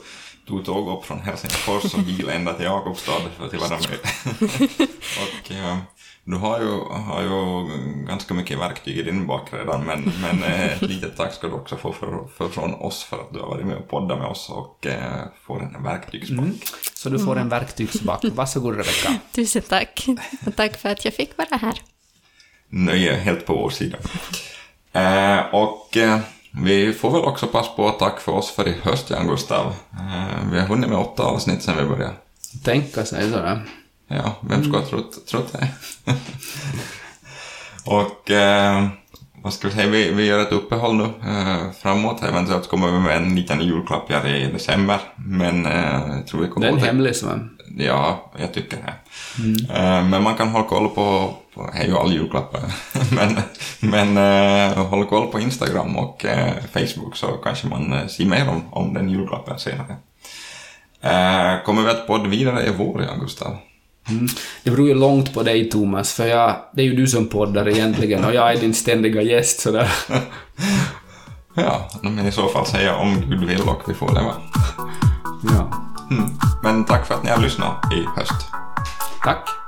tog 0.48 0.66
tåg 0.66 0.98
upp 0.98 1.06
från 1.06 1.20
Helsingfors 1.20 1.94
och 1.94 2.00
bil 2.00 2.30
ända 2.30 2.54
till 2.54 2.66
Jakobstad 2.66 3.12
för 3.38 3.46
att 3.46 3.54
vara 3.54 3.70
med. 3.70 4.00
och, 5.22 5.52
uh, 5.52 5.78
du 6.28 6.36
har 6.36 6.60
ju, 6.60 6.80
har 6.90 7.22
ju 7.22 7.68
ganska 8.06 8.34
mycket 8.34 8.60
verktyg 8.60 8.98
i 8.98 9.04
din 9.04 9.28
bak 9.28 9.50
redan, 9.52 9.84
men, 9.84 10.12
men 10.22 10.44
eh, 10.44 10.66
ett 10.74 10.82
litet 10.82 11.18
tack 11.18 11.34
ska 11.34 11.48
du 11.48 11.54
också 11.54 11.78
få 11.78 11.94
för, 11.94 12.28
för, 12.38 12.50
från 12.50 12.74
oss 12.74 13.04
för 13.04 13.18
att 13.18 13.34
du 13.34 13.40
har 13.40 13.48
varit 13.48 13.66
med 13.66 13.78
och 13.78 13.90
poddat 13.90 14.20
med 14.20 14.28
oss 14.28 14.50
och 14.50 14.86
eh, 14.86 15.22
får 15.42 15.64
en 15.64 15.84
verktygsback. 15.84 16.40
Mm. 16.40 16.58
Så 16.94 17.10
du 17.10 17.20
får 17.20 17.38
en 17.38 17.50
verktygsback. 17.50 18.24
Varsågod 18.24 18.78
Rebecka. 18.78 19.16
Tusen 19.32 19.62
tack. 19.62 20.06
Och 20.46 20.56
tack 20.56 20.78
för 20.78 20.90
att 20.90 21.06
jag 21.06 21.14
fick 21.14 21.38
vara 21.38 21.58
här. 21.58 21.82
Nöje 22.70 23.16
helt 23.16 23.46
på 23.46 23.54
vår 23.54 23.70
sida. 23.70 23.98
Eh, 24.94 25.56
och 25.56 25.98
eh, 25.98 26.20
vi 26.52 26.94
får 26.94 27.12
väl 27.12 27.22
också 27.22 27.48
passa 27.48 27.72
på 27.72 27.88
att 27.88 28.00
tacka 28.00 28.20
för 28.20 28.32
oss 28.32 28.52
för 28.52 28.68
i 28.68 28.74
höst, 28.84 29.10
Jan 29.10 29.28
Gustav. 29.28 29.76
Eh, 29.92 30.52
vi 30.52 30.60
har 30.60 30.68
hunnit 30.68 30.90
med 30.90 31.00
åtta 31.00 31.24
avsnitt 31.24 31.64
sedan 31.64 31.78
vi 31.78 31.84
började. 31.84 32.14
Tänka 32.64 33.06
sig 33.06 33.32
sådär. 33.32 33.62
Ja, 34.08 34.36
vem 34.42 34.64
skulle 34.64 34.78
ha 34.78 34.86
trott, 34.86 35.28
trott 35.28 35.54
det? 35.54 35.68
och 37.86 38.32
eh, 38.32 38.88
vad 39.46 39.54
ska 39.54 39.68
vi 39.68 39.74
säga, 39.74 39.90
vi, 39.90 40.12
vi 40.12 40.26
gör 40.26 40.40
ett 40.40 40.52
uppehåll 40.52 40.96
nu 40.96 41.04
eh, 41.04 41.72
framåt. 41.72 42.24
Eventuellt 42.24 42.70
kommer 42.70 42.92
vi 42.92 43.00
med 43.00 43.18
en 43.18 43.36
liten 43.36 43.62
julklapp 43.62 44.12
i 44.12 44.50
december. 44.54 45.00
Men 45.16 45.66
eh, 45.66 46.16
jag 46.16 46.28
tror 46.28 46.42
vi 46.42 46.48
kommer 46.48 46.68
Den 46.68 46.78
är 46.78 46.86
hemlig 46.86 47.16
som 47.16 47.56
Ja, 47.78 48.32
jag 48.38 48.54
tycker 48.54 48.78
det. 48.78 48.94
Mm. 49.44 49.56
Eh, 49.70 50.10
men 50.10 50.24
man 50.24 50.36
kan 50.36 50.48
hålla 50.48 50.66
koll 50.66 50.90
på, 50.90 51.34
på 51.54 51.70
det 51.74 51.84
är 51.84 51.88
ju 51.88 51.98
all 51.98 52.14
julklappar, 52.14 52.62
men, 53.16 53.38
men 53.80 54.18
eh, 54.18 54.86
hålla 54.86 55.06
koll 55.06 55.28
på 55.28 55.40
Instagram 55.40 55.98
och 55.98 56.26
eh, 56.26 56.54
Facebook 56.74 57.16
så 57.16 57.28
kanske 57.28 57.68
man 57.68 57.94
eh, 57.94 58.08
ser 58.08 58.26
mer 58.26 58.50
om, 58.50 58.64
om 58.72 58.94
den 58.94 59.10
julklappen 59.10 59.60
senare. 59.60 59.96
Eh, 61.02 61.64
kommer 61.66 61.82
vi 61.82 61.90
att 61.90 62.08
podda 62.08 62.30
vidare 62.30 62.66
i 62.66 62.72
vår, 62.78 63.20
Gustav? 63.20 63.58
Mm. 64.10 64.28
Det 64.64 64.72
beror 64.72 64.88
ju 64.88 64.94
långt 64.94 65.34
på 65.34 65.44
dig, 65.44 65.70
Thomas, 65.70 66.14
för 66.14 66.28
jag, 66.28 66.56
det 66.74 66.82
är 66.82 66.86
ju 66.86 66.96
du 66.96 67.08
som 67.08 67.28
poddar 67.28 67.68
egentligen 67.68 68.26
och 68.26 68.34
jag 68.34 68.52
är 68.52 68.60
din 68.60 68.74
ständiga 68.74 69.22
gäst 69.22 69.60
sådär. 69.60 69.92
ja, 71.54 71.90
men 72.02 72.28
i 72.28 72.32
så 72.32 72.48
fall 72.48 72.66
säga 72.66 72.96
om 72.96 73.22
Gud 73.30 73.44
vill 73.44 73.62
och 73.62 73.82
vi 73.88 73.94
får 73.94 74.08
leva. 74.08 74.34
Ja. 75.44 75.72
Mm. 76.12 76.30
Men 76.64 76.86
tack 76.86 77.08
för 77.08 77.14
att 77.14 77.24
ni 77.24 77.30
har 77.30 77.42
lyssnat 77.42 77.94
i 77.94 78.20
höst. 78.20 78.48
Tack. 79.24 79.65